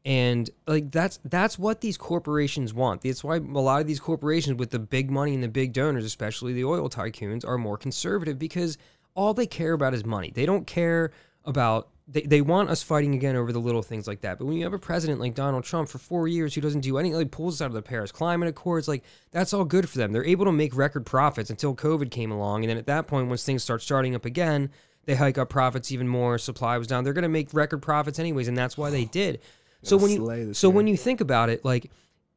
[0.06, 3.02] and like that's that's what these corporations want.
[3.02, 6.06] That's why a lot of these corporations with the big money and the big donors,
[6.06, 8.78] especially the oil tycoons, are more conservative because
[9.14, 10.32] all they care about is money.
[10.34, 11.12] They don't care
[11.44, 14.38] about they, they want us fighting again over the little things like that.
[14.38, 16.98] But when you have a president like Donald Trump for four years who doesn't do
[16.98, 19.98] anything, like pulls us out of the Paris Climate Accords, like that's all good for
[19.98, 20.14] them.
[20.14, 23.28] They're able to make record profits until COVID came along, and then at that point,
[23.28, 24.70] once things start starting up again,
[25.06, 26.38] they hike up profits even more.
[26.38, 27.04] Supply was down.
[27.04, 29.40] They're going to make record profits anyways, and that's why they did.
[29.84, 30.76] So when you so year.
[30.76, 31.92] when you think about it, like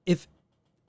[0.05, 0.29] if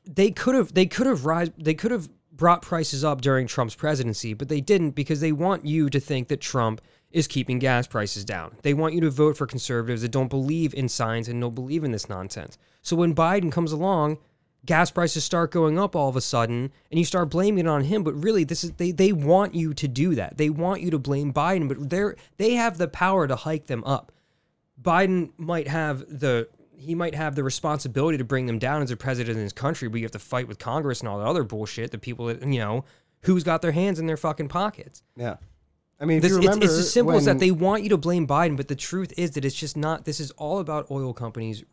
[0.05, 3.73] they could have they could have rise they could have brought prices up during Trump's
[3.73, 6.81] presidency, but they didn't because they want you to think that Trump
[7.11, 8.55] is keeping gas prices down.
[8.61, 11.83] They want you to vote for conservatives that don't believe in science and don't believe
[11.83, 12.57] in this nonsense.
[12.81, 14.17] So when Biden comes along,
[14.65, 17.83] gas prices start going up all of a sudden and you start blaming it on
[17.83, 20.37] him, but really this is they they want you to do that.
[20.37, 23.83] They want you to blame Biden, but they're they have the power to hike them
[23.83, 24.11] up.
[24.81, 26.47] Biden might have the
[26.77, 29.87] he might have the responsibility to bring them down as a president in his country,
[29.87, 31.91] but you have to fight with Congress and all that other bullshit.
[31.91, 32.85] The people that you know
[33.23, 35.03] who's got their hands in their fucking pockets.
[35.15, 35.35] Yeah.
[36.01, 37.37] I mean, if This, you it's, remember, it's as simple as that.
[37.39, 40.03] They want you to blame Biden, but the truth is that it's just not.
[40.05, 41.63] This is all about oil companies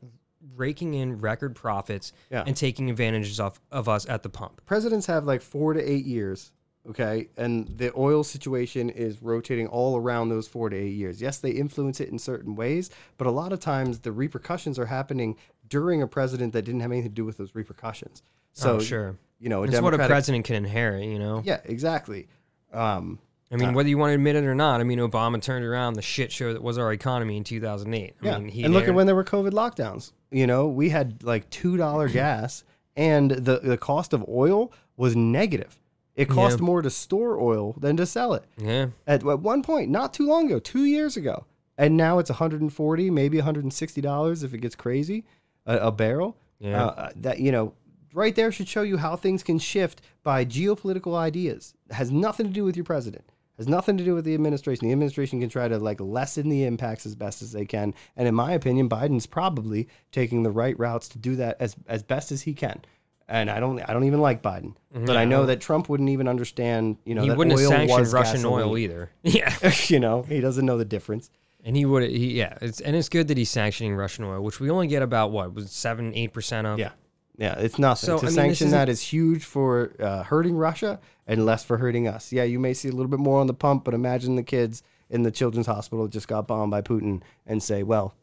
[0.55, 2.45] raking in record profits Yeah.
[2.47, 4.61] and taking advantages of, of us at the pump.
[4.67, 6.53] presidents have like four to eight years,
[6.91, 7.29] okay?
[7.37, 11.23] And the oil situation is rotating all around those four to eight years.
[11.23, 14.87] Yes, they influence it in certain ways, but a lot of times the repercussions are
[14.87, 15.37] happening
[15.69, 18.23] during a president that didn't have anything to do with those repercussions.
[18.53, 19.17] So, oh, sure.
[19.39, 21.43] you know, a It's what a president can inherit, you know?
[21.45, 22.27] Yeah, exactly.
[22.73, 23.21] Um,
[23.51, 25.95] I mean, whether you want to admit it or not, I mean, Obama turned around
[25.95, 28.15] the shit show that was our economy in 2008.
[28.21, 30.13] I yeah, mean, he and look at when there were COVID lockdowns.
[30.31, 32.65] You know, we had like two dollar gas,
[32.97, 35.79] and the the cost of oil was negative.
[36.15, 36.65] It cost Yeah.
[36.65, 38.45] more to store oil than to sell it.
[38.57, 38.89] Yeah.
[39.07, 41.47] at, at one point, not too long ago, two years ago,
[41.79, 45.25] and now it's 140, maybe 160 dollars if it gets crazy,
[45.65, 46.37] a, a barrel.
[46.59, 46.87] Yeah.
[46.87, 47.73] Uh, that you know,
[48.13, 51.75] right there should show you how things can shift by geopolitical ideas.
[51.89, 53.25] It has nothing to do with your president.
[53.59, 54.87] Has nothing to do with the administration.
[54.87, 58.29] The administration can try to like lessen the impacts as best as they can, and
[58.29, 62.31] in my opinion, Biden's probably taking the right routes to do that as as best
[62.31, 62.83] as he can.
[63.31, 65.05] And I don't, I don't even like Biden, mm-hmm.
[65.05, 66.97] but I know that Trump wouldn't even understand.
[67.05, 69.11] You know, he wouldn't have oil sanctioned was Russian oil either.
[69.23, 69.55] Yeah.
[69.89, 71.31] you know, he doesn't know the difference.
[71.63, 74.61] And he would, he, yeah, it's, and it's good that he's sanctioning Russian oil, which
[74.61, 76.79] we only get about what was seven, eight percent of.
[76.79, 76.93] Yeah.
[77.39, 78.07] Yeah, it's nothing.
[78.09, 81.79] So, to I mean, sanction that is huge for uh, hurting Russia and less for
[81.79, 82.33] hurting us.
[82.33, 84.83] Yeah, you may see a little bit more on the pump, but imagine the kids
[85.09, 88.15] in the children's hospital that just got bombed by Putin and say, well,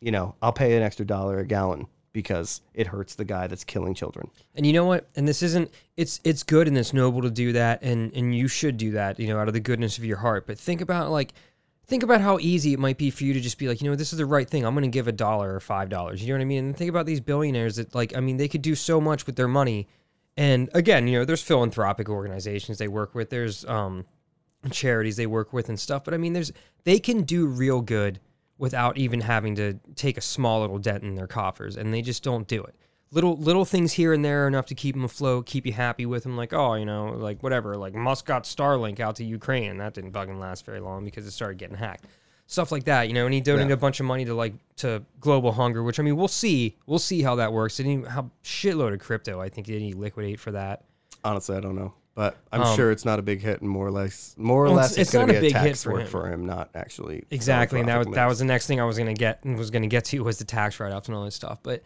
[0.00, 3.62] you know, I'll pay an extra dollar a gallon because it hurts the guy that's
[3.62, 4.30] killing children.
[4.56, 5.08] And you know what?
[5.14, 5.70] And this isn't.
[5.96, 9.20] It's it's good and it's noble to do that, and and you should do that.
[9.20, 10.46] You know, out of the goodness of your heart.
[10.46, 11.32] But think about like.
[11.86, 13.94] Think about how easy it might be for you to just be like, you know,
[13.94, 14.66] this is the right thing.
[14.66, 16.20] I'm going to give a dollar or five dollars.
[16.20, 16.64] You know what I mean?
[16.66, 19.36] And think about these billionaires that, like, I mean, they could do so much with
[19.36, 19.86] their money.
[20.36, 23.30] And again, you know, there's philanthropic organizations they work with.
[23.30, 24.04] There's um,
[24.70, 26.02] charities they work with and stuff.
[26.02, 28.20] But I mean, there's they can do real good
[28.58, 32.22] without even having to take a small little dent in their coffers, and they just
[32.22, 32.74] don't do it.
[33.12, 36.06] Little little things here and there are enough to keep them afloat, keep you happy
[36.06, 36.36] with them.
[36.36, 37.76] Like oh, you know, like whatever.
[37.76, 41.30] Like Musk got Starlink out to Ukraine, that didn't fucking last very long because it
[41.30, 42.04] started getting hacked.
[42.48, 43.74] Stuff like that, you know, and he donated Yeah.
[43.74, 46.98] a bunch of money to like to global hunger, which I mean, we'll see, we'll
[46.98, 47.76] see how that works.
[47.76, 49.40] Did he how shitload of crypto?
[49.40, 50.84] I think did he liquidate for that?
[51.24, 51.94] Honestly, I don't know.
[52.16, 54.66] But I'm Um, sure it's not a big hit and more or less more or
[54.68, 56.08] Well, less it's- it's, it's going to be a big hit tax for work him.
[56.08, 58.98] for him, not actually Exactly, and that was that was the next thing I was
[58.98, 61.60] gonna get was gonna get to was the tax write offs and all this stuff.
[61.62, 61.82] But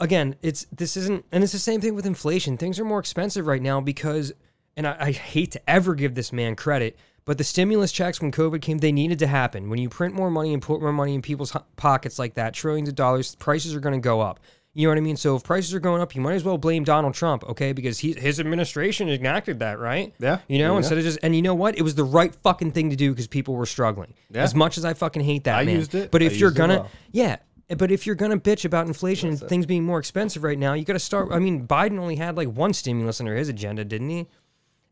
[0.00, 2.56] again, it's this isn't, and it's the same thing with inflation.
[2.56, 4.32] Things are more expensive right now because,
[4.76, 8.32] and I, I hate to ever give this man credit, but the stimulus checks when
[8.32, 9.70] COVID came, they needed to happen.
[9.70, 12.88] When you print more money and put more money in people's pockets like that, trillions
[12.88, 14.40] of dollars, prices are gonna go up.
[14.72, 15.16] You know what I mean?
[15.16, 17.72] So if prices are going up, you might as well blame Donald Trump, okay?
[17.72, 20.14] Because he, his administration enacted that, right?
[20.20, 20.78] Yeah, You know, yeah.
[20.78, 21.76] instead of just, and you know what?
[21.76, 24.14] It was the right fucking thing to do because people were struggling.
[24.30, 24.44] Yeah.
[24.44, 25.74] As much as I fucking hate that, I man.
[25.74, 26.12] used it.
[26.12, 26.90] But I if you're gonna, well.
[27.10, 27.38] yeah,
[27.76, 30.84] but if you're gonna bitch about inflation and things being more expensive right now, you
[30.84, 31.28] got to start.
[31.30, 34.26] I mean, Biden only had like one stimulus under his agenda, didn't he?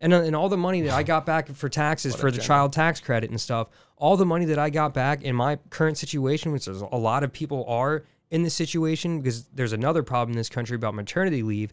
[0.00, 2.72] And, uh, and all the money that I got back for taxes for the child
[2.72, 6.52] tax credit and stuff, all the money that I got back in my current situation,
[6.52, 10.38] which is a lot of people are in this situation because there's another problem in
[10.38, 11.72] this country about maternity leave.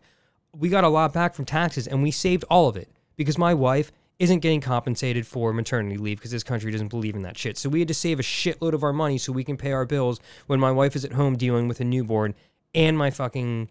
[0.58, 3.54] We got a lot back from taxes and we saved all of it because my
[3.54, 7.58] wife isn't getting compensated for maternity leave because this country doesn't believe in that shit.
[7.58, 9.86] So we had to save a shitload of our money so we can pay our
[9.86, 12.34] bills when my wife is at home dealing with a newborn
[12.74, 13.70] and my fucking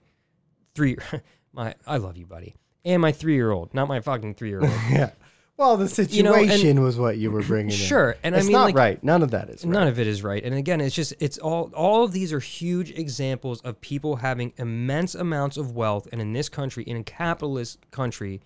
[0.74, 0.97] three
[1.53, 2.55] my I love you, buddy.
[2.84, 4.70] And my 3-year-old, not my fucking 3-year-old.
[4.90, 5.11] Yeah.
[5.57, 7.76] Well, the You know, and- situation was what you were bringing in.
[7.78, 9.05] Sure, and I it's mean, not like- right.
[9.05, 9.72] None of that is right.
[9.72, 10.45] None of it is right.
[10.45, 14.53] And again, it's just it's all all of these are huge examples of people having
[14.59, 18.40] immense amounts of wealth and in this country, in a capitalist country,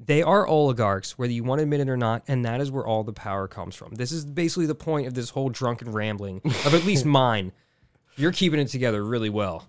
[0.00, 2.86] they are oligarchs, whether you want to admit it or not, and that is where
[2.86, 3.94] all the power comes from.
[3.94, 7.52] This is basically the point of this whole drunken rambling, of at least mine.
[8.16, 9.66] You're keeping it together really well.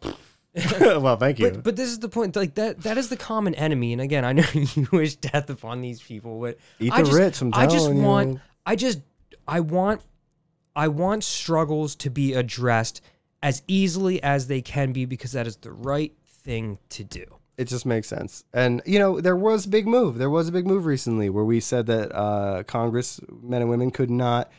[0.80, 1.52] well, thank you.
[1.52, 2.36] But, but this is the point.
[2.36, 3.92] Like that that is the common enemy.
[3.92, 7.20] And again, I know you wish death upon these people, but Eat I the just,
[7.20, 8.04] rich, I'm I just telling you.
[8.04, 9.00] want I just
[9.48, 10.02] I want
[10.76, 13.02] I want struggles to be addressed
[13.44, 17.26] as easily as they can be because that is the right thing to do.
[17.58, 18.43] It just makes sense.
[18.53, 20.18] And you know, there was a big move.
[20.18, 23.91] There was a big move recently where we said that uh, Congress men and women
[23.91, 24.51] could not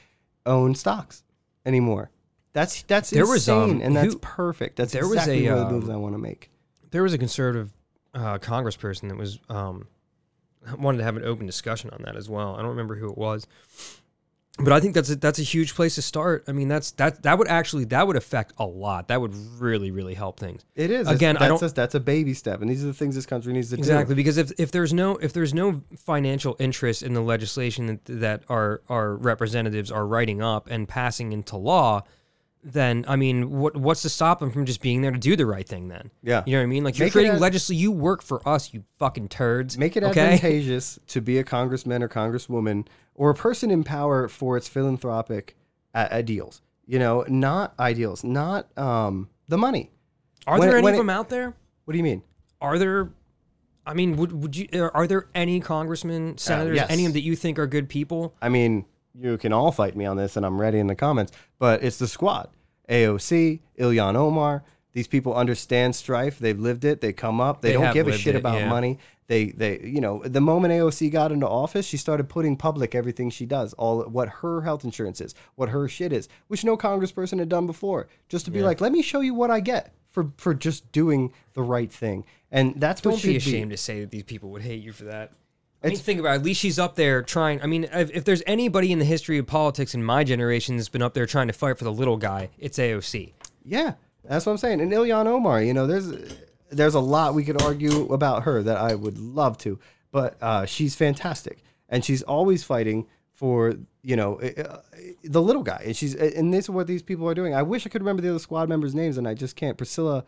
[0.45, 1.23] own stocks
[1.65, 2.11] anymore.
[2.53, 4.77] That's that's There was, insane, um, and that's who- perfect.
[4.77, 6.51] That's there was exactly a, one of the um, I want to make.
[6.91, 7.73] There was a conservative
[8.15, 9.89] uh, congressperson that was um,
[10.79, 12.55] wanted to have an open discussion on that as well.
[12.55, 13.47] I don't remember who it was,
[14.59, 16.45] but I think that's a, that's a huge place to start.
[16.49, 19.09] I mean, that's that that would actually that would affect a lot.
[19.09, 20.65] That would really really help things.
[20.75, 22.95] It is again, That's, I don't- that's, that's a baby step, and these are the
[22.95, 23.97] things this country needs to Exactly, do.
[23.99, 28.05] Exactly because if, if there's no if there's no financial interest in the legislation that,
[28.07, 32.03] that our our representatives are writing up and passing into law,
[32.73, 35.47] then I mean, what what's to stop them from just being there to do the
[35.47, 35.87] right thing?
[35.89, 36.43] Then, Yeah.
[36.47, 36.83] you know what I mean.
[36.85, 37.81] Like you're Make creating ad- legislation.
[37.81, 39.79] You work for us, you fucking turds.
[39.79, 40.35] Make it okay?
[40.35, 45.57] advantageous to be a congressman or congresswoman or a person in power for its philanthropic
[45.95, 46.61] uh, ideals.
[46.87, 49.91] You know, not ideals, not um, the money.
[50.47, 51.55] Are when there it- any of it- them out there?
[51.85, 52.23] What do you mean?
[52.61, 53.11] Are there?
[53.87, 54.67] I mean, would would you?
[54.73, 56.87] uh, Are there any congressmen, senators, Uh, yes.
[56.91, 58.35] any of them that you think are good people?
[58.43, 61.31] I mean, you can all fight me on this, and I'm ready in the comments.
[61.61, 62.49] But it's the squad:
[62.89, 64.65] AOC, Ilhan Omar.
[64.93, 66.39] These people understand strife.
[66.39, 67.03] They've lived it.
[67.03, 67.61] They come up.
[67.61, 68.69] They, They don't have give a lived shit it, about yeah.
[68.69, 68.99] money.
[69.27, 73.29] They, they, you know, the moment AOC got into office, she started putting public everything
[73.29, 77.39] she does, all what her health insurance is, what her shit is, which no congressperson
[77.39, 78.09] had done before.
[78.29, 81.33] Just to be like, let me show you what I get for for just doing
[81.55, 84.51] the right thing, and that's what Don't should be ashamed to say that these people
[84.51, 85.33] would hate you for that.
[85.85, 86.37] I mean, think about it.
[86.37, 87.63] At least she's up there trying.
[87.63, 90.89] I mean, if, if there's anybody in the history of politics in my generation that's
[90.89, 93.33] been up there trying to fight for the little guy, it's AOC.
[93.65, 94.81] Yeah, that's what I'm saying.
[94.81, 96.13] And Ilhan Omar, you know, there's
[96.71, 99.79] there's a lot we could argue about her that I would love to,
[100.11, 104.79] but uh, she's fantastic, and she's always fighting for you know uh,
[105.25, 107.55] the little guy, and she's and this is what these people are doing.
[107.55, 109.77] I wish I could remember the other squad members' names, and I just can't.
[109.77, 110.25] Priscilla.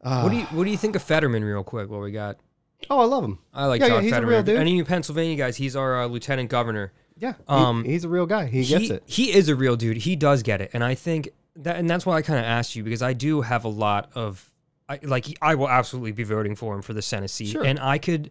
[0.00, 1.90] what do you What do you think of Fetterman, real quick?
[1.90, 2.38] What we got?
[2.90, 3.38] Oh, I love him.
[3.52, 4.34] I like Yeah, yeah, John he's a Fetterman.
[4.34, 4.56] real dude.
[4.58, 6.92] Any of you Pennsylvania guys, he's our uh, lieutenant governor.
[7.16, 8.46] Yeah, he- Um, he's a real guy.
[8.46, 9.02] He gets it.
[9.06, 9.96] He is a real dude.
[9.98, 12.76] He does get it, and I think that, and that's why I kind of asked
[12.76, 14.48] you because I do have a lot of,
[14.88, 17.64] I, like, I will absolutely be voting for him for the Senate seat, Sure.
[17.64, 18.30] and I could,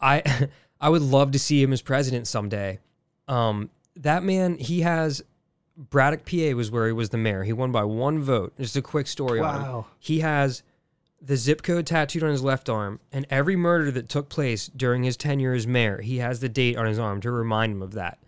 [0.00, 0.48] I,
[0.80, 2.80] I would love to see him as president someday.
[3.28, 5.22] Um, that man, he has.
[5.76, 7.42] Braddock, PA was where he was the mayor.
[7.42, 8.52] He won by one vote.
[8.58, 9.62] Just a quick story on him.
[9.62, 9.86] Wow.
[9.98, 10.62] He has
[11.22, 15.02] the zip code tattooed on his left arm, and every murder that took place during
[15.02, 17.92] his tenure as mayor, he has the date on his arm to remind him of
[17.92, 18.18] that.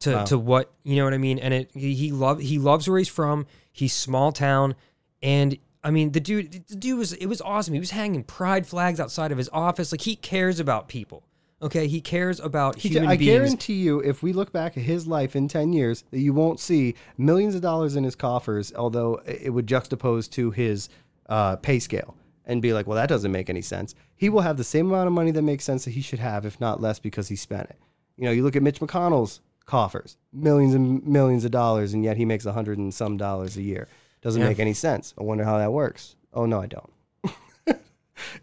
[0.00, 0.24] To, Wow.
[0.26, 3.08] to what you know what I mean, and it he, love he loves where he's
[3.08, 3.46] from.
[3.72, 4.76] He's small town,
[5.22, 7.74] and I mean the dude the dude was it was awesome.
[7.74, 9.90] He was hanging pride flags outside of his office.
[9.92, 11.24] Like he cares about people.
[11.60, 13.32] Okay, he cares about He- human I beings.
[13.32, 16.60] guarantee you, if we look back at his life in 10 years, that you won't
[16.60, 20.88] see millions of dollars in his coffers, although it would juxtapose to his
[21.28, 22.14] uh, pay scale
[22.48, 23.94] and be like, well, that doesn't make any sense.
[24.16, 26.44] He will have the same amount of money that makes sense that he should have,
[26.44, 27.78] if not less, because he spent it.
[28.16, 32.16] You know, you look at Mitch McConnell's coffers, millions and millions of dollars, and yet
[32.16, 33.86] he makes a hundred and some dollars a year.
[34.22, 34.48] Doesn't Yeah.
[34.48, 35.14] make any sense.
[35.16, 36.16] I wonder how that works.
[36.34, 36.90] Oh, no, I don't.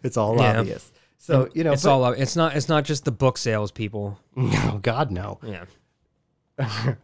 [0.02, 0.60] it's all Yeah.
[0.60, 0.90] obvious.
[1.18, 2.12] So, you know, it's but- all.
[2.12, 2.56] It's not.
[2.56, 4.18] It's not just the book sales people.
[4.36, 5.38] oh, God, no.
[5.42, 5.64] Yeah.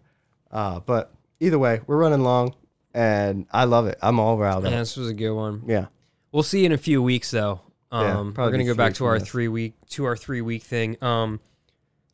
[0.51, 2.55] Uh, but either way, we're running long,
[2.93, 3.97] and I love it.
[4.03, 4.77] I'm all riled Yeah, up.
[4.81, 5.63] this was a good one.
[5.67, 5.87] Yeah.
[6.33, 7.61] We'll see in a few weeks though.
[7.93, 9.28] Yeah, Um, we're probably gonna go back to our this.
[9.28, 10.97] three week to our three week thing.
[11.03, 11.41] Um,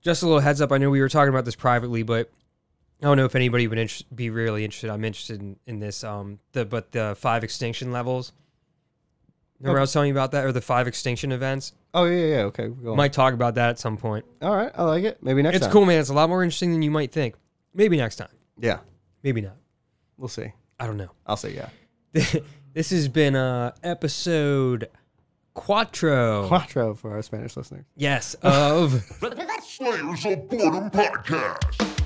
[0.02, 0.72] just a little heads up.
[0.72, 2.30] I know we were talking about this privately, but
[3.00, 4.90] I don't know if anybody would inter- be really interested.
[4.90, 6.02] I'm interested in, in this.
[6.02, 8.32] Um, the but the five extinction levels.
[9.60, 11.72] Remember I was telling you about that, or the five extinction events?
[11.94, 12.26] Oh yeah, yeah.
[12.26, 12.42] yeah.
[12.44, 12.96] Okay, go on.
[12.96, 14.24] Might talk about that at some point.
[14.42, 15.22] All right, I like it.
[15.22, 15.56] Maybe next time.
[15.58, 15.72] It's time.
[15.72, 16.00] cool, man.
[16.00, 17.34] It's a lot more interesting than you might think.
[17.74, 18.28] Maybe next time.
[18.60, 18.78] Yeah,
[19.22, 19.56] Maybe not.
[20.16, 20.52] we'll see.
[20.80, 21.10] I don't know.
[21.26, 21.68] I'll say yeah.
[22.78, 24.88] This has been uh episode
[25.52, 26.46] quattro.
[26.46, 27.84] Quattro for our Spanish listeners.
[27.96, 29.02] yes, of
[29.64, 31.97] Slayers of Boredom Podcast.